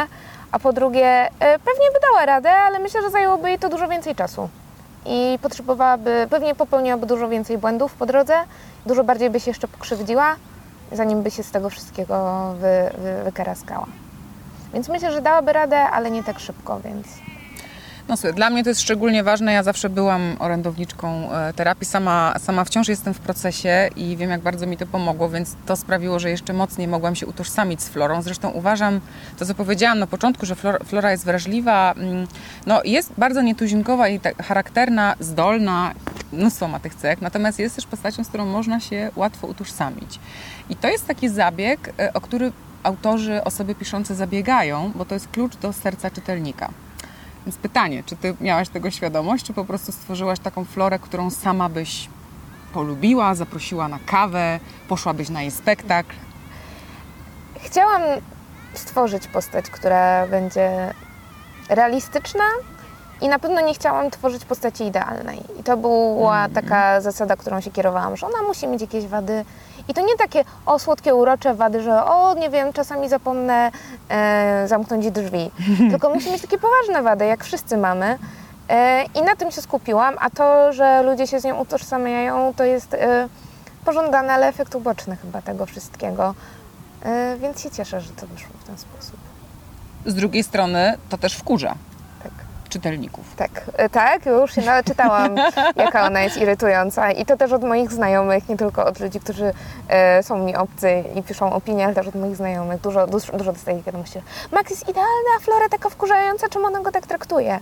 A 0.51 0.59
po 0.59 0.73
drugie, 0.73 1.05
e, 1.05 1.29
pewnie 1.39 1.87
by 1.93 1.99
dała 2.11 2.25
radę, 2.25 2.51
ale 2.51 2.79
myślę, 2.79 3.01
że 3.01 3.09
zajęłoby 3.09 3.49
jej 3.49 3.59
to 3.59 3.69
dużo 3.69 3.87
więcej 3.87 4.15
czasu. 4.15 4.49
I 5.05 5.39
potrzebowałaby, 5.41 6.27
pewnie 6.29 6.55
popełniłaby 6.55 7.05
dużo 7.05 7.29
więcej 7.29 7.57
błędów 7.57 7.93
po 7.93 8.05
drodze, 8.05 8.33
dużo 8.85 9.03
bardziej 9.03 9.29
by 9.29 9.39
się 9.39 9.51
jeszcze 9.51 9.67
pokrzywdziła, 9.67 10.35
zanim 10.93 11.23
by 11.23 11.31
się 11.31 11.43
z 11.43 11.51
tego 11.51 11.69
wszystkiego 11.69 12.53
wy, 12.59 13.01
wy, 13.01 13.23
wykaraskała. 13.23 13.87
Więc 14.73 14.89
myślę, 14.89 15.11
że 15.11 15.21
dałaby 15.21 15.53
radę, 15.53 15.77
ale 15.77 16.11
nie 16.11 16.23
tak 16.23 16.39
szybko, 16.39 16.79
więc 16.79 17.07
No 18.07 18.17
słuchaj, 18.17 18.33
dla 18.33 18.49
mnie 18.49 18.63
to 18.63 18.69
jest 18.69 18.81
szczególnie 18.81 19.23
ważne. 19.23 19.53
Ja 19.53 19.63
zawsze 19.63 19.89
byłam 19.89 20.35
orędowniczką 20.39 21.31
e, 21.31 21.53
terapii. 21.53 21.85
Sama, 21.85 22.35
sama 22.39 22.63
wciąż 22.63 22.87
jestem 22.87 23.13
w 23.13 23.19
procesie 23.19 23.89
i 23.95 24.17
wiem, 24.17 24.29
jak 24.29 24.41
bardzo 24.41 24.65
mi 24.65 24.77
to 24.77 24.85
pomogło, 24.85 25.29
więc 25.29 25.55
to 25.65 25.75
sprawiło, 25.75 26.19
że 26.19 26.29
jeszcze 26.29 26.53
mocniej 26.53 26.87
mogłam 26.87 27.15
się 27.15 27.27
utożsamić 27.27 27.81
z 27.81 27.89
Florą. 27.89 28.21
Zresztą 28.21 28.49
uważam, 28.49 28.99
to 29.39 29.45
co 29.45 29.55
powiedziałam 29.55 29.99
na 29.99 30.07
początku, 30.07 30.45
że 30.45 30.55
Flora, 30.55 30.79
Flora 30.79 31.11
jest 31.11 31.25
wrażliwa, 31.25 31.93
mm, 31.97 32.27
no 32.65 32.81
jest 32.85 33.13
bardzo 33.17 33.41
nietuzinkowa 33.41 34.07
i 34.07 34.19
tak 34.19 34.43
charakterna, 34.43 35.15
zdolna, 35.19 35.93
mnóstwo 36.33 36.67
ma 36.67 36.79
tych 36.79 36.95
cech, 36.95 37.21
natomiast 37.21 37.59
jest 37.59 37.75
też 37.75 37.85
postacią, 37.85 38.23
z 38.23 38.27
którą 38.27 38.45
można 38.45 38.79
się 38.79 39.11
łatwo 39.15 39.47
utożsamić. 39.47 40.19
I 40.69 40.75
to 40.75 40.87
jest 40.87 41.07
taki 41.07 41.29
zabieg, 41.29 41.93
e, 41.99 42.13
o 42.13 42.21
który 42.21 42.51
autorzy, 42.83 43.43
osoby 43.43 43.75
piszące 43.75 44.15
zabiegają, 44.15 44.91
bo 44.95 45.05
to 45.05 45.13
jest 45.13 45.27
klucz 45.27 45.55
do 45.55 45.73
serca 45.73 46.11
czytelnika. 46.11 46.69
Więc 47.45 47.57
pytanie, 47.57 48.03
czy 48.05 48.15
ty 48.15 48.35
miałaś 48.41 48.69
tego 48.69 48.91
świadomość, 48.91 49.45
czy 49.45 49.53
po 49.53 49.65
prostu 49.65 49.91
stworzyłaś 49.91 50.39
taką 50.39 50.65
florę, 50.65 50.99
którą 50.99 51.29
sama 51.29 51.69
byś 51.69 52.09
polubiła, 52.73 53.35
zaprosiła 53.35 53.87
na 53.87 53.99
kawę, 54.05 54.59
poszłabyś 54.87 55.29
na 55.29 55.41
jej 55.41 55.51
spektakl? 55.51 56.15
Chciałam 57.59 58.01
stworzyć 58.73 59.27
postać, 59.27 59.69
która 59.69 60.27
będzie 60.27 60.93
realistyczna 61.69 62.43
i 63.21 63.27
na 63.27 63.39
pewno 63.39 63.61
nie 63.61 63.73
chciałam 63.73 64.11
tworzyć 64.11 64.45
postaci 64.45 64.83
idealnej. 64.83 65.41
I 65.59 65.63
to 65.63 65.77
była 65.77 66.49
taka 66.49 67.01
zasada, 67.01 67.35
którą 67.35 67.61
się 67.61 67.71
kierowałam, 67.71 68.17
że 68.17 68.27
ona 68.27 68.41
musi 68.47 68.67
mieć 68.67 68.81
jakieś 68.81 69.07
wady. 69.07 69.45
I 69.87 69.93
to 69.93 70.01
nie 70.01 70.15
takie 70.17 70.43
o 70.65 70.79
słodkie, 70.79 71.15
urocze 71.15 71.53
wady, 71.53 71.81
że 71.81 72.05
o 72.05 72.33
nie 72.33 72.49
wiem, 72.49 72.73
czasami 72.73 73.09
zapomnę 73.09 73.71
e, 74.09 74.67
zamknąć 74.67 75.11
drzwi. 75.11 75.51
Tylko 75.91 76.09
musi 76.09 76.31
mieć 76.31 76.41
takie 76.41 76.57
poważne 76.57 77.03
wady, 77.03 77.25
jak 77.25 77.43
wszyscy 77.43 77.77
mamy. 77.77 78.19
E, 78.69 79.03
I 79.15 79.21
na 79.21 79.35
tym 79.35 79.51
się 79.51 79.61
skupiłam, 79.61 80.15
a 80.19 80.29
to, 80.29 80.73
że 80.73 81.03
ludzie 81.03 81.27
się 81.27 81.39
z 81.39 81.43
nią 81.43 81.59
utożsamiają, 81.59 82.53
to 82.53 82.63
jest 82.63 82.93
e, 82.93 83.29
pożądany, 83.85 84.31
ale 84.31 84.47
efekt 84.47 84.75
uboczny 84.75 85.15
chyba 85.15 85.41
tego 85.41 85.65
wszystkiego. 85.65 86.35
E, 87.05 87.37
więc 87.37 87.61
się 87.61 87.71
cieszę, 87.71 88.01
że 88.01 88.09
to 88.09 88.27
wyszło 88.27 88.49
w 88.59 88.63
ten 88.63 88.77
sposób. 88.77 89.17
Z 90.05 90.15
drugiej 90.15 90.43
strony 90.43 90.97
to 91.09 91.17
też 91.17 91.33
wkurza. 91.33 91.75
Czytelników. 92.73 93.35
Tak, 93.35 93.51
e, 93.77 93.89
tak, 93.89 94.25
już 94.25 94.55
się 94.55 94.61
naczytałam, 94.61 95.35
jaka 95.75 96.05
ona 96.05 96.21
jest 96.21 96.37
irytująca. 96.37 97.11
I 97.11 97.25
to 97.25 97.37
też 97.37 97.51
od 97.51 97.63
moich 97.63 97.91
znajomych, 97.91 98.49
nie 98.49 98.57
tylko 98.57 98.85
od 98.85 98.99
ludzi, 98.99 99.19
którzy 99.19 99.53
e, 99.89 100.23
są 100.23 100.45
mi 100.45 100.55
obcy 100.55 101.03
i 101.15 101.23
piszą 101.23 101.53
opinie, 101.53 101.85
ale 101.85 101.95
też 101.95 102.07
od 102.07 102.15
moich 102.15 102.35
znajomych. 102.35 102.81
Dużo, 102.81 103.07
dużo, 103.07 103.37
dużo 103.37 103.53
dostaję 103.53 103.81
wiadomości. 103.81 104.21
Max 104.51 104.69
jest 104.69 104.89
idealna, 104.89 105.29
a 105.37 105.39
Flora 105.39 105.69
taka 105.69 105.89
wkurzająca, 105.89 106.49
czemu 106.49 106.65
ona 106.65 106.81
go 106.81 106.91
tak 106.91 107.07
traktuje? 107.07 107.59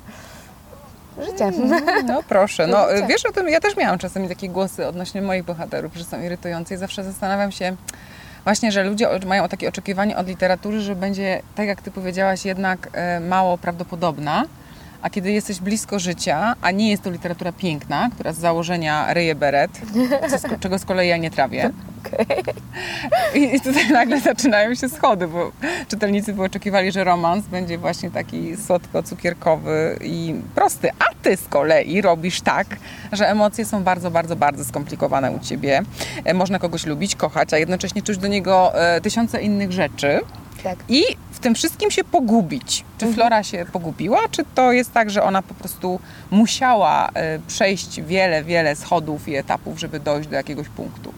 Życie. 1.19 1.52
No 2.06 2.24
proszę, 2.30 2.67
no 2.67 2.89
Życie. 2.89 3.08
wiesz 3.08 3.26
o 3.26 3.32
tym, 3.32 3.50
ja 3.50 3.60
też 3.60 3.78
miałam 3.78 4.00
czasami 4.00 4.30
takie 4.30 4.50
głosy 4.50 4.88
odnośnie 4.88 5.21
moich 5.21 5.43
bohaterów, 5.43 5.95
że 5.95 6.04
są 6.04 6.21
irytujące 6.21 6.74
i 6.74 6.78
zawsze 6.78 7.04
zastanawiam 7.04 7.52
się 7.52 7.76
właśnie, 8.43 8.71
że 8.71 8.84
ludzie 8.84 9.08
mają 9.26 9.47
takie 9.47 9.69
oczekiwanie 9.69 10.17
od 10.17 10.28
literatury, 10.28 10.82
że 10.82 10.95
będzie, 10.95 11.41
tak 11.56 11.67
jak 11.67 11.82
ty 11.82 11.91
powiedziałaś, 11.91 12.45
jednak 12.45 12.88
e, 12.93 13.19
mało 13.19 13.58
prawdopodobna, 13.58 14.45
a 15.02 15.10
kiedy 15.10 15.32
jesteś 15.32 15.60
blisko 15.60 16.00
życia, 16.00 16.56
a 16.62 16.72
nie 16.72 16.90
jest 16.90 17.04
to 17.04 17.12
literatura 17.12 17.52
piękna, 17.52 18.10
która 18.14 18.34
z 18.34 18.38
założenia 18.38 19.14
ryje 19.14 19.36
beret, 19.36 19.72
czego 20.60 20.80
z 20.80 20.86
kolei 20.86 21.10
ja 21.10 21.18
nie 21.18 21.32
trawię, 21.32 21.72
I, 23.36 23.56
I 23.56 23.62
tutaj 23.62 23.90
nagle 23.90 24.20
zaczynają 24.20 24.76
się 24.76 24.90
schody, 24.90 25.28
bo 25.28 25.52
czytelnicy 25.88 26.34
by 26.34 26.44
oczekiwali, 26.44 26.92
że 26.92 27.04
romans 27.04 27.46
będzie 27.46 27.78
właśnie 27.78 28.12
taki 28.12 28.58
słodko-cukierkowy 28.58 29.98
i 30.04 30.36
prosty, 30.56 30.90
a 31.00 31.06
ty 31.22 31.38
z 31.38 31.48
kolei 31.48 32.02
robisz 32.02 32.42
tak, 32.42 32.68
że 33.12 33.30
emocje 33.30 33.66
są 33.66 33.84
bardzo, 33.84 34.12
bardzo, 34.12 34.36
bardzo 34.36 34.66
skomplikowane 34.66 35.32
u 35.32 35.40
ciebie. 35.40 35.82
E, 36.26 36.34
Można 36.34 36.60
kogoś 36.60 36.86
lubić, 36.86 37.16
kochać, 37.16 37.54
a 37.54 37.58
jednocześnie 37.58 38.02
czuć 38.02 38.18
do 38.18 38.28
niego 38.28 38.82
e, 38.82 39.02
tysiące 39.02 39.42
innych 39.42 39.72
rzeczy 39.72 40.20
Tak. 40.63 40.80
i 40.89 41.04
w 41.32 41.39
tym 41.39 41.56
wszystkim 41.56 41.91
się 41.91 42.04
pogubić. 42.04 42.86
Czy 42.97 43.13
Flora 43.13 43.43
się 43.43 43.65
pogubiła, 43.74 44.19
czy 44.32 44.43
to 44.56 44.71
jest 44.71 44.93
tak, 44.93 45.10
że 45.10 45.24
ona 45.24 45.41
po 45.41 45.54
prostu 45.54 46.00
musiała 46.32 47.10
e, 47.13 47.39
przejść 47.39 48.02
wiele, 48.02 48.43
wiele 48.43 48.76
schodów 48.76 49.28
i 49.28 49.36
etapów, 49.36 49.80
żeby 49.80 50.00
dojść 50.00 50.30
do 50.30 50.36
jakiegoś 50.36 50.69
punktu? 50.69 51.13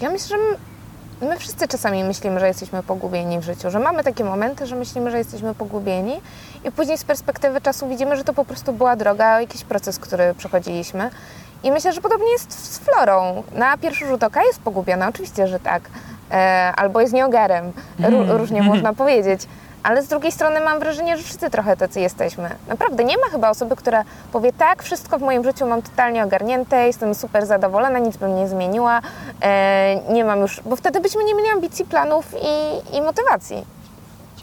Ja 0.00 0.10
myślę, 0.10 0.28
że 0.28 0.36
my- 0.36 1.28
my 1.28 1.38
wszyscy 1.38 1.68
czasami 1.68 2.04
myślimy, 2.04 2.40
że 2.40 2.48
jesteśmy 2.48 2.82
pogubieni 2.82 3.38
w 3.38 3.42
życiu, 3.42 3.70
że 3.70 3.78
mamy 3.78 4.04
takie 4.04 4.24
momenty, 4.24 4.66
że 4.66 4.76
myślimy, 4.76 5.10
że 5.10 5.18
jesteśmy 5.18 5.54
pogubieni 5.54 6.20
i 6.64 6.70
później 6.72 6.98
z 6.98 7.04
perspektywy 7.04 7.60
czasu 7.60 7.88
widzimy, 7.88 8.16
że 8.16 8.24
to 8.24 8.34
po 8.34 8.44
prostu 8.44 8.72
była 8.72 8.96
droga, 8.96 9.40
jakiś 9.40 9.64
proces, 9.64 9.98
który 9.98 10.34
przechodziliśmy. 10.38 11.10
I 11.62 11.72
myślę, 11.72 11.92
że 11.92 12.00
podobnie 12.00 12.32
jest 12.32 12.52
z 12.74 12.78
Florą. 12.78 13.42
Na 13.54 13.76
pierwszy 13.76 14.06
rzut 14.06 14.22
oka 14.24 14.42
jest 14.44 14.60
pogubiona, 14.60 15.08
oczywiście, 15.08 15.46
że 15.48 15.60
tak. 15.60 15.90
E, 16.30 16.72
albo 16.76 17.00
jest 17.00 17.12
nieogarem, 17.12 17.72
Ró- 18.00 18.36
różnie 18.38 18.62
można 18.62 18.92
powiedzieć. 18.92 19.40
Ale 19.82 20.02
z 20.02 20.08
drugiej 20.08 20.32
strony 20.32 20.60
mam 20.60 20.78
wrażenie, 20.78 21.16
że 21.16 21.22
wszyscy 21.22 21.50
trochę 21.50 21.76
tacy 21.76 22.00
jesteśmy. 22.00 22.50
Naprawdę 22.68 23.04
nie 23.04 23.16
ma 23.18 23.26
chyba 23.32 23.50
osoby, 23.50 23.76
która 23.76 24.04
powie 24.32 24.52
tak, 24.52 24.82
wszystko 24.82 25.18
w 25.18 25.22
moim 25.22 25.44
życiu 25.44 25.66
mam 25.66 25.82
totalnie 25.82 26.24
ogarnięte, 26.24 26.86
jestem 26.86 27.14
super 27.14 27.46
zadowolona, 27.46 27.98
nic 27.98 28.16
bym 28.16 28.36
nie 28.36 28.48
zmieniła, 28.48 29.00
e, 29.42 29.96
nie 30.12 30.24
mam 30.24 30.40
już, 30.40 30.60
bo 30.66 30.76
wtedy 30.76 31.00
byśmy 31.00 31.24
nie 31.24 31.34
mieli 31.34 31.48
ambicji, 31.48 31.84
planów 31.84 32.26
i, 32.42 32.96
i 32.96 33.02
motywacji. 33.02 33.64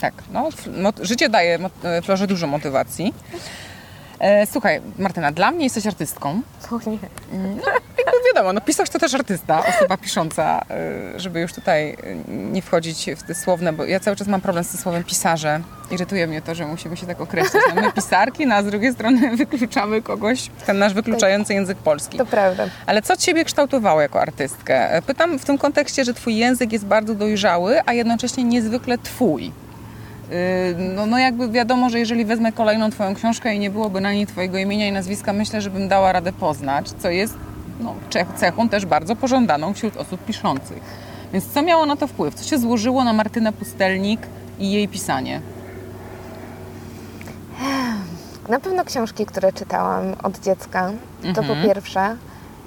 Tak, 0.02 0.14
no, 0.32 0.50
życie 1.02 1.30
daje 1.30 1.58
mot- 1.60 1.86
e, 1.86 2.02
Florze 2.02 2.28
dużo 2.28 2.48
motywacji. 2.48 3.14
E, 4.20 4.46
słuchaj, 4.46 4.82
Martyna, 5.00 5.32
dla 5.32 5.52
mnie 5.52 5.64
jesteś 5.64 5.88
artystką. 5.88 6.42
O 6.72 6.90
nie. 6.90 6.98
Jakby 8.06 8.28
wiadomo, 8.36 8.54
no 8.54 8.62
pisarz 8.62 8.90
to 8.90 9.00
też 9.00 9.14
artysta, 9.14 9.66
osoba 9.66 9.98
pisząca, 9.98 10.62
y, 11.16 11.20
żeby 11.20 11.40
już 11.40 11.54
tutaj 11.54 11.90
y, 11.90 11.98
nie 12.28 12.62
wchodzić 12.62 13.10
w 13.18 13.24
te 13.24 13.36
słowne, 13.36 13.74
bo 13.74 13.86
ja 13.86 14.00
cały 14.00 14.18
czas 14.18 14.28
mam 14.28 14.42
problem 14.42 14.64
z 14.64 14.70
tym 14.70 14.80
słowem 14.80 15.04
pisarze. 15.04 15.60
Irytuje 15.92 16.28
mnie 16.28 16.42
to, 16.42 16.56
że 16.56 16.66
musimy 16.66 16.98
się 16.98 17.06
tak 17.08 17.22
określić. 17.22 17.64
No 17.76 17.82
my 17.82 17.92
pisarki, 17.92 18.48
no 18.48 18.56
a 18.56 18.64
z 18.64 18.66
drugiej 18.66 18.94
strony 18.94 19.36
wykluczamy 19.38 20.02
kogoś, 20.02 20.50
ten 20.66 20.78
nasz 20.80 20.94
wykluczający 20.94 21.54
język 21.54 21.78
polski. 21.78 22.18
To 22.18 22.26
prawda. 22.26 22.68
Ale 22.86 23.02
co 23.02 23.18
Ciebie 23.18 23.46
kształtowało 23.46 24.02
jako 24.02 24.22
artystkę? 24.22 25.02
Pytam 25.08 25.40
w 25.40 25.46
tym 25.46 25.58
kontekście, 25.58 26.06
że 26.06 26.14
Twój 26.14 26.38
język 26.38 26.74
jest 26.74 26.86
bardzo 26.86 27.16
dojrzały, 27.16 27.82
a 27.86 27.94
jednocześnie 27.94 28.44
niezwykle 28.44 28.98
Twój. 28.98 29.44
Yy, 29.46 30.76
No, 30.96 31.06
no 31.06 31.20
jakby 31.20 31.50
wiadomo, 31.50 31.90
że 31.90 32.00
jeżeli 32.00 32.26
wezmę 32.26 32.52
kolejną 32.52 32.92
Twoją 32.92 33.16
książkę 33.16 33.56
i 33.56 33.60
nie 33.60 33.70
byłoby 33.70 34.02
na 34.02 34.14
niej 34.14 34.28
Twojego 34.28 34.58
imienia 34.58 34.88
i 34.88 34.92
nazwiska, 34.92 35.34
myślę, 35.34 35.62
że 35.62 35.70
bym 35.70 35.88
dała 35.88 36.12
radę 36.12 36.34
poznać, 36.34 36.90
co 37.00 37.10
jest 37.10 37.34
no, 37.82 37.94
ce- 38.10 38.26
cechą 38.36 38.70
też 38.70 38.86
bardzo 38.86 39.16
pożądaną 39.16 39.74
wśród 39.74 39.98
osób 39.98 40.26
piszących. 40.26 40.80
Więc 41.34 41.54
co 41.54 41.62
miało 41.62 41.86
na 41.86 41.96
to 41.96 42.08
wpływ? 42.08 42.36
Co 42.36 42.44
się 42.50 42.58
złożyło 42.58 43.04
na 43.04 43.14
Martynę 43.14 43.54
Pustelnik 43.54 44.22
i 44.60 44.72
jej 44.72 44.88
pisanie? 44.88 45.42
Na 48.50 48.60
pewno 48.60 48.86
książki, 48.86 49.26
które 49.26 49.54
czytałam 49.54 50.04
od 50.24 50.40
dziecka, 50.40 50.92
to 51.36 51.44
po 51.44 51.54
Mhm. 51.54 51.64
pierwsze. 51.68 52.16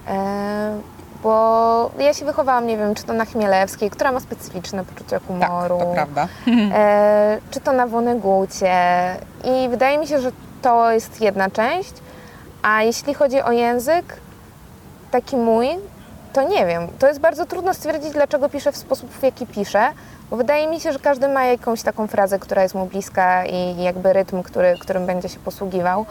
E, 0.09 0.79
bo 1.23 1.91
ja 1.99 2.15
się 2.15 2.25
wychowałam, 2.25 2.67
nie 2.67 2.77
wiem, 2.79 2.95
czy 2.95 3.05
to 3.05 3.13
na 3.13 3.25
Chmielewskiej, 3.25 3.91
która 3.91 4.13
ma 4.13 4.21
specyficzne 4.21 4.85
poczucie 4.85 5.11
Tak, 5.11 5.23
humoru. 5.27 5.79
to 5.79 5.87
prawda. 5.95 6.29
e, 6.75 7.39
czy 7.51 7.61
to 7.61 7.73
na 7.73 7.87
Wonegucie. 7.87 8.75
I 9.45 9.69
wydaje 9.69 9.99
mi 9.99 10.07
się, 10.07 10.21
że 10.21 10.33
to 10.63 10.91
jest 10.91 11.21
jedna 11.21 11.51
część. 11.51 11.93
A 12.63 12.83
jeśli 12.83 13.15
chodzi 13.15 13.43
o 13.43 13.53
język, 13.53 14.17
taki 15.15 15.37
mój, 15.37 15.69
to 16.33 16.43
nie 16.49 16.67
wiem. 16.67 16.89
To 16.99 17.09
jest 17.09 17.21
bardzo 17.21 17.47
trudno 17.47 17.75
stwierdzić, 17.75 18.11
dlaczego 18.13 18.49
piszę 18.49 18.73
w 18.73 18.77
sposób, 18.77 19.11
w 19.11 19.23
jaki 19.23 19.47
piszę, 19.47 19.89
bo 20.31 20.37
wydaje 20.37 20.67
mi 20.67 20.81
się, 20.81 20.93
że 20.93 20.99
każdy 20.99 21.29
ma 21.29 21.45
jakąś 21.45 21.83
taką 21.83 22.07
frazę, 22.07 22.39
która 22.39 22.63
jest 22.63 22.75
mu 22.75 22.87
bliska 22.87 23.47
i 23.47 23.83
jakby 23.83 24.13
rytm, 24.13 24.43
który, 24.43 24.77
którym 24.79 25.07
będzie 25.07 25.29
się 25.29 25.39
posługiwał. 25.39 26.07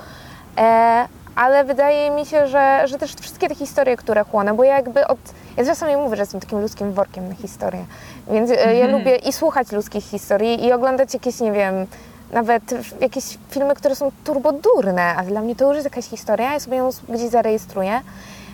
E, 0.57 1.07
ale 1.35 1.63
wydaje 1.63 2.11
mi 2.11 2.25
się, 2.25 2.47
że, 2.47 2.83
że 2.85 2.97
też 2.97 3.15
wszystkie 3.15 3.49
te 3.49 3.55
historie, 3.55 3.97
które 3.97 4.23
chłonę, 4.23 4.53
bo 4.53 4.63
ja 4.63 4.75
jakby 4.75 5.07
od... 5.07 5.19
Ja 5.57 5.65
czasami 5.65 5.95
mówię, 5.97 6.15
że 6.15 6.21
jestem 6.21 6.39
takim 6.39 6.61
ludzkim 6.61 6.93
workiem 6.93 7.29
na 7.29 7.35
historię, 7.35 7.85
więc 8.31 8.51
e, 8.51 8.75
ja 8.75 8.87
lubię 8.87 9.15
i 9.15 9.33
słuchać 9.33 9.71
ludzkich 9.71 10.03
historii 10.03 10.65
i 10.65 10.73
oglądać 10.73 11.13
jakieś, 11.13 11.39
nie 11.39 11.51
wiem, 11.51 11.87
nawet 12.31 12.63
jakieś 13.01 13.37
filmy, 13.49 13.75
które 13.75 13.95
są 13.95 14.11
turbodurne, 14.23 15.15
a 15.15 15.23
dla 15.23 15.41
mnie 15.41 15.55
to 15.55 15.65
już 15.67 15.75
jest 15.75 15.85
jakaś 15.85 16.05
historia, 16.05 16.53
ja 16.53 16.59
sobie 16.59 16.77
ją 16.77 16.89
gdzieś 17.09 17.29
zarejestruję, 17.29 18.01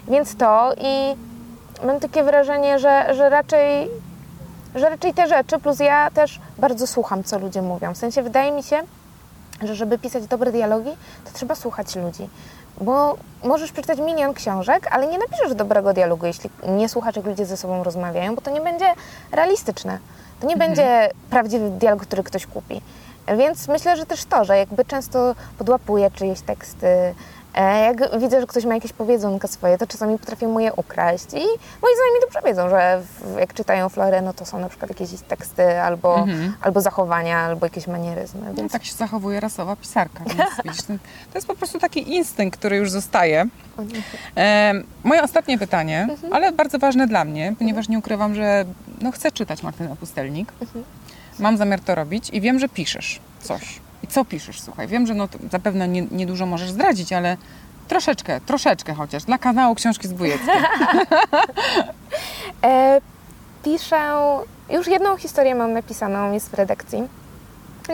więc 0.08 0.36
to 0.36 0.74
i 0.82 1.16
mam 1.86 2.00
takie 2.00 2.24
wrażenie, 2.24 2.80
że, 2.80 3.16
że 3.16 3.30
raczej 3.30 3.90
że 4.76 4.90
raczej 4.90 5.14
te 5.14 5.28
rzeczy, 5.28 5.60
plus 5.60 5.80
ja 5.80 6.12
też 6.12 6.40
bardzo 6.58 6.88
słucham, 6.88 7.24
co 7.24 7.40
ludzie 7.40 7.62
mówią. 7.62 7.94
W 7.94 7.98
sensie 7.98 8.22
wydaje 8.22 8.52
mi 8.52 8.64
się, 8.64 8.80
że 9.64 9.76
żeby 9.76 9.98
pisać 9.98 10.28
dobre 10.28 10.52
dialogi, 10.52 10.92
to 11.26 11.32
trzeba 11.34 11.56
słuchać 11.56 11.96
ludzi. 11.96 12.30
Bo 12.82 13.18
możesz 13.44 13.72
przeczytać 13.72 14.00
milion 14.00 14.34
książek, 14.34 14.88
ale 14.92 15.08
nie 15.08 15.18
napiszesz 15.18 15.56
dobrego 15.56 15.94
dialogu, 15.94 16.26
jeśli 16.26 16.50
nie 16.68 16.90
słuchasz, 16.90 17.16
jak 17.16 17.26
ludzie 17.26 17.46
ze 17.46 17.58
sobą 17.58 17.84
rozmawiają, 17.84 18.36
bo 18.36 18.42
to 18.42 18.52
nie 18.52 18.62
będzie 18.62 18.94
realistyczne. 19.32 20.00
To 20.40 20.48
nie 20.48 20.58
będzie 20.58 21.10
prawdziwy 21.30 21.70
dialog, 21.70 22.02
który 22.02 22.24
ktoś 22.24 22.46
kupi. 22.46 22.82
Więc 23.38 23.68
myślę, 23.68 23.98
że 23.98 24.06
też 24.06 24.26
to, 24.26 24.46
że 24.46 24.58
jakby 24.58 24.86
często 24.86 25.36
podłapuję 25.58 26.12
czyjeś 26.12 26.42
teksty, 26.42 26.88
jak 27.56 28.20
widzę, 28.20 28.42
że 28.42 28.48
ktoś 28.48 28.66
ma 28.66 28.74
jakieś 28.76 28.94
powiedzonka 28.94 29.48
swoje, 29.48 29.78
to 29.78 29.88
czasami 29.88 30.18
potrafię 30.20 30.48
mu 30.48 30.60
je 30.60 30.74
ukraść 30.74 31.26
i 31.34 31.38
moi 31.82 31.92
znajomi 31.96 32.22
dobrze 32.22 32.40
wiedzą, 32.46 32.70
że 32.70 33.02
jak 33.40 33.54
czytają 33.54 33.90
Florę, 33.90 34.22
no 34.22 34.34
to 34.34 34.46
są 34.46 34.60
na 34.60 34.70
przykład 34.70 34.90
jakieś 34.90 35.10
teksty 35.28 35.82
albo, 35.82 36.16
Mhm. 36.20 36.54
albo 36.62 36.82
zachowania, 36.82 37.38
albo 37.40 37.66
jakieś 37.66 37.88
manieryzmy, 37.88 38.42
No, 38.48 38.54
więc 38.54 38.72
tak 38.72 38.86
się 38.86 38.94
zachowuje 38.94 39.40
rasowa 39.40 39.76
pisarka. 39.76 40.24
Więc 40.24 40.40
widzisz, 40.66 40.82
to, 40.82 40.94
jest 41.36 41.48
po 41.48 41.56
prostu 41.56 41.80
taki 41.80 42.16
instynkt, 42.16 42.60
który 42.60 42.78
już 42.78 42.92
zostaje. 42.92 43.46
E, 44.38 44.74
moje 45.04 45.24
ostatnie 45.24 45.58
pytanie, 45.60 46.08
ale 46.32 46.52
bardzo 46.52 46.80
ważne 46.80 47.08
dla 47.08 47.26
mnie, 47.26 47.54
ponieważ 47.60 47.90
nie 47.90 48.00
ukrywam, 48.00 48.36
że 48.36 48.66
no, 49.02 49.12
chcę 49.12 49.32
czytać 49.32 49.64
Martynę 49.64 49.96
Pustelnik. 49.96 50.52
Mam 51.40 51.58
zamiar 51.58 51.80
to 51.80 51.96
robić 51.96 52.30
i 52.30 52.42
wiem, 52.42 52.60
że 52.60 52.70
piszesz 52.70 53.20
coś. 53.42 53.80
I 54.04 54.08
co 54.08 54.26
piszesz, 54.26 54.62
słuchaj? 54.62 54.88
Wiem, 54.88 55.08
że 55.08 55.14
no, 55.14 55.28
zapewne 55.52 55.88
nie, 55.88 56.02
niedużo 56.02 56.46
możesz 56.46 56.72
zdradzić, 56.72 57.14
ale 57.14 57.38
troszeczkę, 57.88 58.42
troszeczkę 58.42 58.94
chociaż, 58.94 59.24
dla 59.24 59.38
kanału 59.38 59.76
Książki 59.76 60.08
z 60.08 60.14
Bujeckiej. 60.14 60.50
E, 62.64 63.02
piszę, 63.64 64.16
już 64.70 64.88
jedną 64.88 65.18
historię 65.18 65.56
mam 65.56 65.74
napisaną, 65.74 66.34
jest 66.34 66.50
w 66.50 66.54
redakcji. 66.54 67.04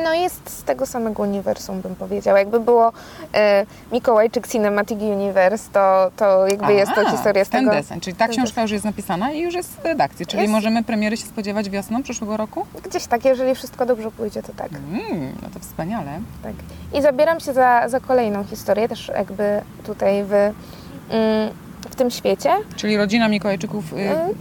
No 0.03 0.13
jest 0.13 0.49
z 0.49 0.63
tego 0.63 0.85
samego 0.85 1.23
uniwersum, 1.23 1.81
bym 1.81 1.95
powiedziała. 1.95 2.39
Jakby 2.39 2.59
było 2.59 2.91
e, 3.33 3.65
Mikołajczyk 3.91 4.47
Cinematic 4.47 5.01
Universe, 5.01 5.69
to, 5.73 6.11
to 6.17 6.47
jakby 6.47 6.73
jest 6.73 6.93
to 6.95 7.11
historia 7.11 7.45
z 7.45 7.49
ten 7.49 7.65
tego... 7.65 7.75
desen, 7.75 7.99
czyli 7.99 8.15
ta 8.15 8.25
ten 8.27 8.35
książka 8.35 8.61
już 8.61 8.71
jest 8.71 8.85
napisana 8.85 9.31
i 9.31 9.39
już 9.39 9.53
jest 9.53 9.69
w 9.69 9.85
redakcji, 9.85 10.25
czyli 10.25 10.41
Jest. 10.41 10.53
możemy 10.53 10.83
premiery 10.83 11.17
się 11.17 11.25
spodziewać 11.25 11.69
wiosną 11.69 12.03
przyszłego 12.03 12.37
roku? 12.37 12.65
Gdzieś 12.83 13.07
tak, 13.07 13.25
jeżeli 13.25 13.55
wszystko 13.55 13.85
dobrze 13.85 14.11
pójdzie, 14.11 14.43
to 14.43 14.53
tak. 14.53 14.69
Mm, 14.73 15.35
no 15.41 15.49
to 15.53 15.59
wspaniale. 15.59 16.19
tak. 16.43 16.53
I 16.93 17.01
zabieram 17.01 17.39
się 17.39 17.53
za, 17.53 17.89
za 17.89 17.99
kolejną 17.99 18.43
historię, 18.43 18.89
też 18.89 19.07
jakby 19.07 19.61
tutaj 19.83 20.23
w, 20.23 20.33
mm, 21.09 21.49
w 21.89 21.95
tym 21.95 22.11
świecie. 22.11 22.49
Czyli 22.75 22.97
rodzina 22.97 23.27
Mikołajczyków 23.27 23.93
y, 23.93 23.97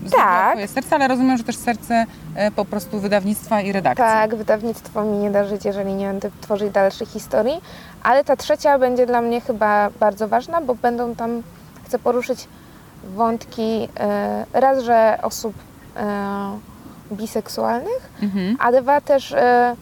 zdobyła 0.06 0.22
tak. 0.22 0.52
twoje 0.52 0.68
serce, 0.68 0.94
ale 0.96 1.08
rozumiem, 1.08 1.36
że 1.38 1.44
też 1.44 1.56
serce 1.56 2.04
e, 2.34 2.50
po 2.50 2.64
prostu 2.64 3.00
wydawnictwa 3.00 3.60
i 3.60 3.72
redakcji. 3.72 4.04
Tak, 4.04 4.34
wydawnictwo 4.34 5.04
mi 5.04 5.18
nie 5.18 5.30
da 5.30 5.44
żyć, 5.44 5.64
jeżeli 5.64 5.94
nie 5.94 6.06
będę 6.06 6.30
tworzyć 6.40 6.72
dalszych 6.72 7.08
historii, 7.08 7.60
ale 8.02 8.24
ta 8.24 8.36
trzecia 8.36 8.78
będzie 8.78 9.06
dla 9.06 9.20
mnie 9.20 9.40
chyba 9.40 9.90
bardzo 10.00 10.28
ważna, 10.28 10.60
bo 10.60 10.74
będą 10.74 11.14
tam, 11.14 11.42
chcę 11.84 11.98
poruszyć 11.98 12.48
wątki 13.14 13.88
e, 14.00 14.44
raz, 14.52 14.78
że 14.82 15.18
osób 15.22 15.54
e, 15.96 16.04
biseksualnych, 17.12 18.10
Mhm. 18.22 18.56
a 18.60 18.72
dwa 18.72 19.00
też, 19.00 19.32
e, 19.32 19.76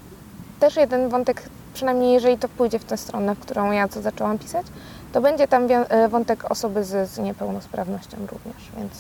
też 0.61 0.77
jeden 0.77 1.09
wątek, 1.09 1.43
przynajmniej 1.75 2.13
jeżeli 2.13 2.39
to 2.39 2.49
pójdzie 2.49 2.79
w 2.79 2.85
tę 2.85 2.97
stronę, 2.97 3.35
w 3.35 3.39
którą 3.39 3.73
ja 3.73 3.89
to 3.89 4.03
zaczęłam 4.03 4.39
pisać, 4.39 4.67
to 5.13 5.21
będzie 5.21 5.49
tam 5.49 5.67
e, 5.71 6.09
wątek 6.09 6.51
osoby 6.51 6.85
z, 6.85 7.11
z 7.11 7.19
niepełnosprawnością 7.19 8.17
również, 8.21 8.63
więc, 8.77 8.93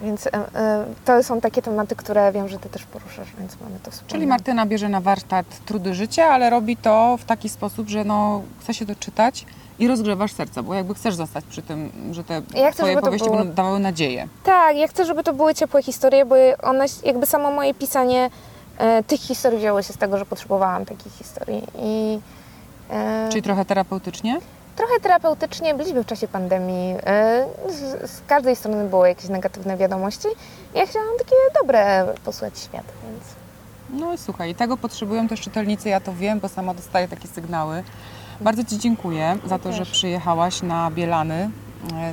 więc 0.00 0.26
e, 0.26 0.30
e, 0.54 0.84
to 1.04 1.22
są 1.22 1.40
takie 1.40 1.62
tematy, 1.62 1.96
które 1.96 2.32
wiem, 2.32 2.48
że 2.48 2.58
Ty 2.58 2.68
też 2.68 2.84
poruszasz, 2.84 3.28
więc 3.38 3.60
mamy 3.60 3.78
to 3.82 3.90
wspólne. 3.90 4.12
Czyli 4.12 4.26
Martyna 4.26 4.66
bierze 4.66 4.88
na 4.88 5.00
warsztat 5.00 5.46
trudy 5.66 5.94
życia, 5.94 6.24
ale 6.24 6.50
robi 6.50 6.76
to 6.76 7.16
w 7.20 7.24
taki 7.24 7.48
sposób, 7.48 7.88
że 7.88 8.04
no, 8.04 8.42
chce 8.60 8.74
się 8.74 8.84
doczytać 8.84 9.46
i 9.78 9.88
rozgrzewasz 9.88 10.32
serce, 10.32 10.62
bo 10.62 10.74
jakby 10.74 10.94
chcesz 10.94 11.14
zostać 11.14 11.44
przy 11.44 11.62
tym, 11.62 11.90
że 12.12 12.24
te 12.24 12.42
Ja 12.54 12.70
chcę, 12.72 12.82
twoje 12.82 13.00
powieści 13.00 13.26
było- 13.28 13.38
będą 13.38 13.54
dawały 13.54 13.78
nadzieję. 13.78 14.28
Tak, 14.44 14.76
ja 14.76 14.88
chcę, 14.88 15.04
żeby 15.04 15.22
to 15.22 15.32
były 15.32 15.54
ciepłe 15.54 15.82
historie, 15.82 16.24
bo 16.24 16.34
one, 16.62 16.84
jakby 17.04 17.26
samo 17.26 17.50
moje 17.50 17.74
pisanie 17.74 18.30
e, 18.78 19.02
tych 19.02 19.20
historii 19.20 19.58
wzięło 19.58 19.82
się 19.82 19.92
z 19.92 19.96
tego, 19.96 20.18
że 20.18 20.26
potrzebowałam 20.26 20.84
takich 20.84 21.12
historii 21.12 21.62
i 21.78 22.18
e, 22.90 23.28
Czyli 23.30 23.42
trochę 23.42 23.64
terapeutycznie? 23.64 24.38
Trochę 24.76 25.00
terapeutycznie 25.02 25.74
byliśmy 25.74 26.02
w 26.02 26.06
czasie 26.06 26.28
pandemii. 26.28 26.96
E, 27.06 27.46
z, 27.68 28.10
z 28.10 28.20
każdej 28.26 28.56
strony 28.56 28.88
były 28.88 29.08
jakieś 29.08 29.28
negatywne 29.28 29.76
wiadomości. 29.76 30.28
Ja 30.74 30.86
chciałam 30.86 31.18
takie 31.18 31.36
dobre 31.60 32.06
posłać 32.24 32.58
świat, 32.58 32.84
więc 33.04 33.24
No 33.90 34.12
i 34.12 34.18
słuchaj, 34.18 34.54
tego 34.54 34.76
potrzebują 34.76 35.28
też 35.28 35.40
czytelnicy, 35.40 35.88
ja 35.88 36.00
to 36.00 36.12
wiem, 36.14 36.40
bo 36.40 36.48
sama 36.48 36.74
dostaję 36.74 37.08
takie 37.08 37.28
sygnały. 37.28 37.82
Bardzo 38.40 38.64
Ci 38.64 38.78
dziękuję 38.78 39.36
za 39.46 39.58
to, 39.58 39.72
że 39.72 39.86
przyjechałaś 39.86 40.62
na 40.62 40.90
Bielany, 40.90 41.50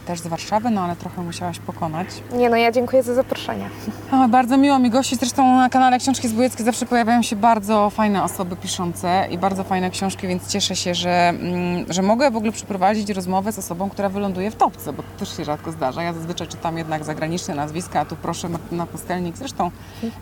też 0.05 0.19
z 0.19 0.27
Warszawy, 0.27 0.69
no 0.69 0.81
ale 0.81 0.95
trochę 0.95 1.21
musiałaś 1.21 1.59
pokonać. 1.59 2.07
nie 2.33 2.49
no, 2.49 2.55
ja 2.55 2.71
dziękuję 2.71 3.03
za 3.03 3.13
zaproszenie. 3.13 3.69
O, 4.11 4.27
bardzo 4.27 4.57
miło 4.57 4.79
mi 4.79 4.89
gościć. 4.89 5.19
Zresztą 5.19 5.57
na 5.57 5.69
kanale 5.69 5.99
Książki 5.99 6.27
Zbójeckie 6.27 6.63
zawsze 6.63 6.85
pojawiają 6.85 7.21
się 7.21 7.35
bardzo 7.35 7.89
fajne 7.89 8.23
osoby 8.23 8.55
piszące 8.55 9.27
i 9.31 9.37
bardzo 9.37 9.63
fajne 9.63 9.89
książki, 9.89 10.27
więc 10.27 10.47
cieszę 10.47 10.75
się, 10.75 10.95
że, 10.95 11.29
mm, 11.29 11.85
że 11.89 12.01
mogę 12.01 12.31
w 12.31 12.35
ogóle 12.35 12.51
przeprowadzić 12.51 13.09
rozmowę 13.09 13.51
z 13.51 13.59
osobą, 13.59 13.89
która 13.89 14.09
wyląduje 14.09 14.51
w 14.51 14.55
topce, 14.55 14.93
bo 14.93 15.03
to 15.03 15.09
też 15.19 15.37
się 15.37 15.45
rzadko 15.45 15.71
zdarza. 15.71 16.03
Ja 16.03 16.13
zazwyczaj 16.13 16.47
czytam 16.47 16.77
jednak 16.77 17.03
zagraniczne 17.03 17.55
nazwiska, 17.55 17.99
a 17.99 18.05
tu 18.05 18.15
proszę 18.15 18.49
Martyna 18.49 18.85
Pustelnik. 18.85 19.37
Zresztą 19.37 19.71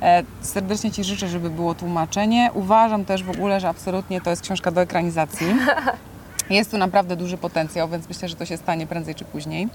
e, 0.02 0.24
serdecznie 0.42 0.92
Ci 0.92 1.04
życzę, 1.04 1.28
żeby 1.28 1.50
było 1.50 1.76
tłumaczenie. 1.76 2.50
Uważam 2.54 3.06
też 3.06 3.24
w 3.24 3.30
ogóle, 3.30 3.60
że 3.60 3.70
absolutnie 3.70 4.22
to 4.22 4.30
jest 4.30 4.42
książka 4.42 4.72
do 4.72 4.82
ekranizacji. 4.82 5.48
Jest 6.50 6.72
tu 6.72 6.78
naprawdę 6.78 7.16
duży 7.16 7.38
potencjał, 7.38 7.90
więc 7.90 8.08
myślę, 8.10 8.28
że 8.28 8.36
to 8.36 8.46
się 8.46 8.58
stanie 8.58 8.88
prędzej 8.88 9.16
czy 9.16 9.26
później 9.26 9.68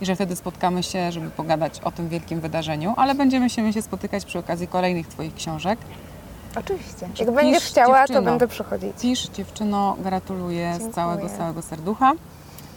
i 0.00 0.06
że 0.06 0.14
wtedy 0.14 0.36
spotkamy 0.36 0.82
się, 0.82 1.12
żeby 1.12 1.30
pogadać 1.30 1.80
o 1.84 1.90
tym 1.90 2.08
wielkim 2.08 2.40
wydarzeniu, 2.40 2.94
ale 2.96 3.14
będziemy 3.14 3.50
się, 3.50 3.72
się 3.72 3.82
spotykać 3.82 4.24
przy 4.24 4.38
okazji 4.38 4.68
kolejnych 4.68 5.08
Twoich 5.08 5.34
książek. 5.34 5.78
Oczywiście. 6.58 7.08
Czy 7.14 7.24
Jak 7.24 7.34
będziesz 7.34 7.62
pisz, 7.62 7.70
chciała, 7.70 7.98
dziewczyno? 7.98 8.18
to 8.20 8.24
będę 8.24 8.48
przychodzić. 8.48 8.92
Pisz, 9.02 9.28
dziewczyno, 9.28 9.96
gratuluję 9.98 10.70
z 10.74 10.76
Dziękuję. 10.78 10.94
całego, 10.94 11.28
całego 11.28 11.62
serducha. 11.62 12.12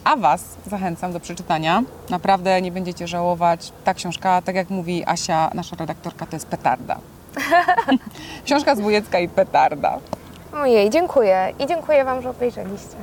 A 0.04 0.16
Was 0.16 0.44
zachęcam 0.66 1.12
do 1.12 1.20
przeczytania. 1.20 1.82
Naprawdę 2.10 2.62
nie 2.62 2.72
będziecie 2.72 3.08
żałować. 3.08 3.72
Ta 3.84 3.94
książka, 3.94 4.42
tak 4.42 4.54
jak 4.54 4.70
mówi 4.70 5.04
Asia, 5.06 5.50
nasza 5.54 5.76
redaktorka, 5.76 6.26
to 6.26 6.36
jest 6.36 6.46
petarda. 6.46 6.98
książka 8.44 8.74
z 8.76 8.80
Wujecka 8.80 9.18
i 9.18 9.28
petarda. 9.28 9.98
Ojej, 10.54 10.90
dziękuję. 10.90 11.52
I 11.58 11.66
dziękuję 11.66 12.04
Wam, 12.04 12.22
że 12.22 12.30
obejrzeliście. 12.30 12.96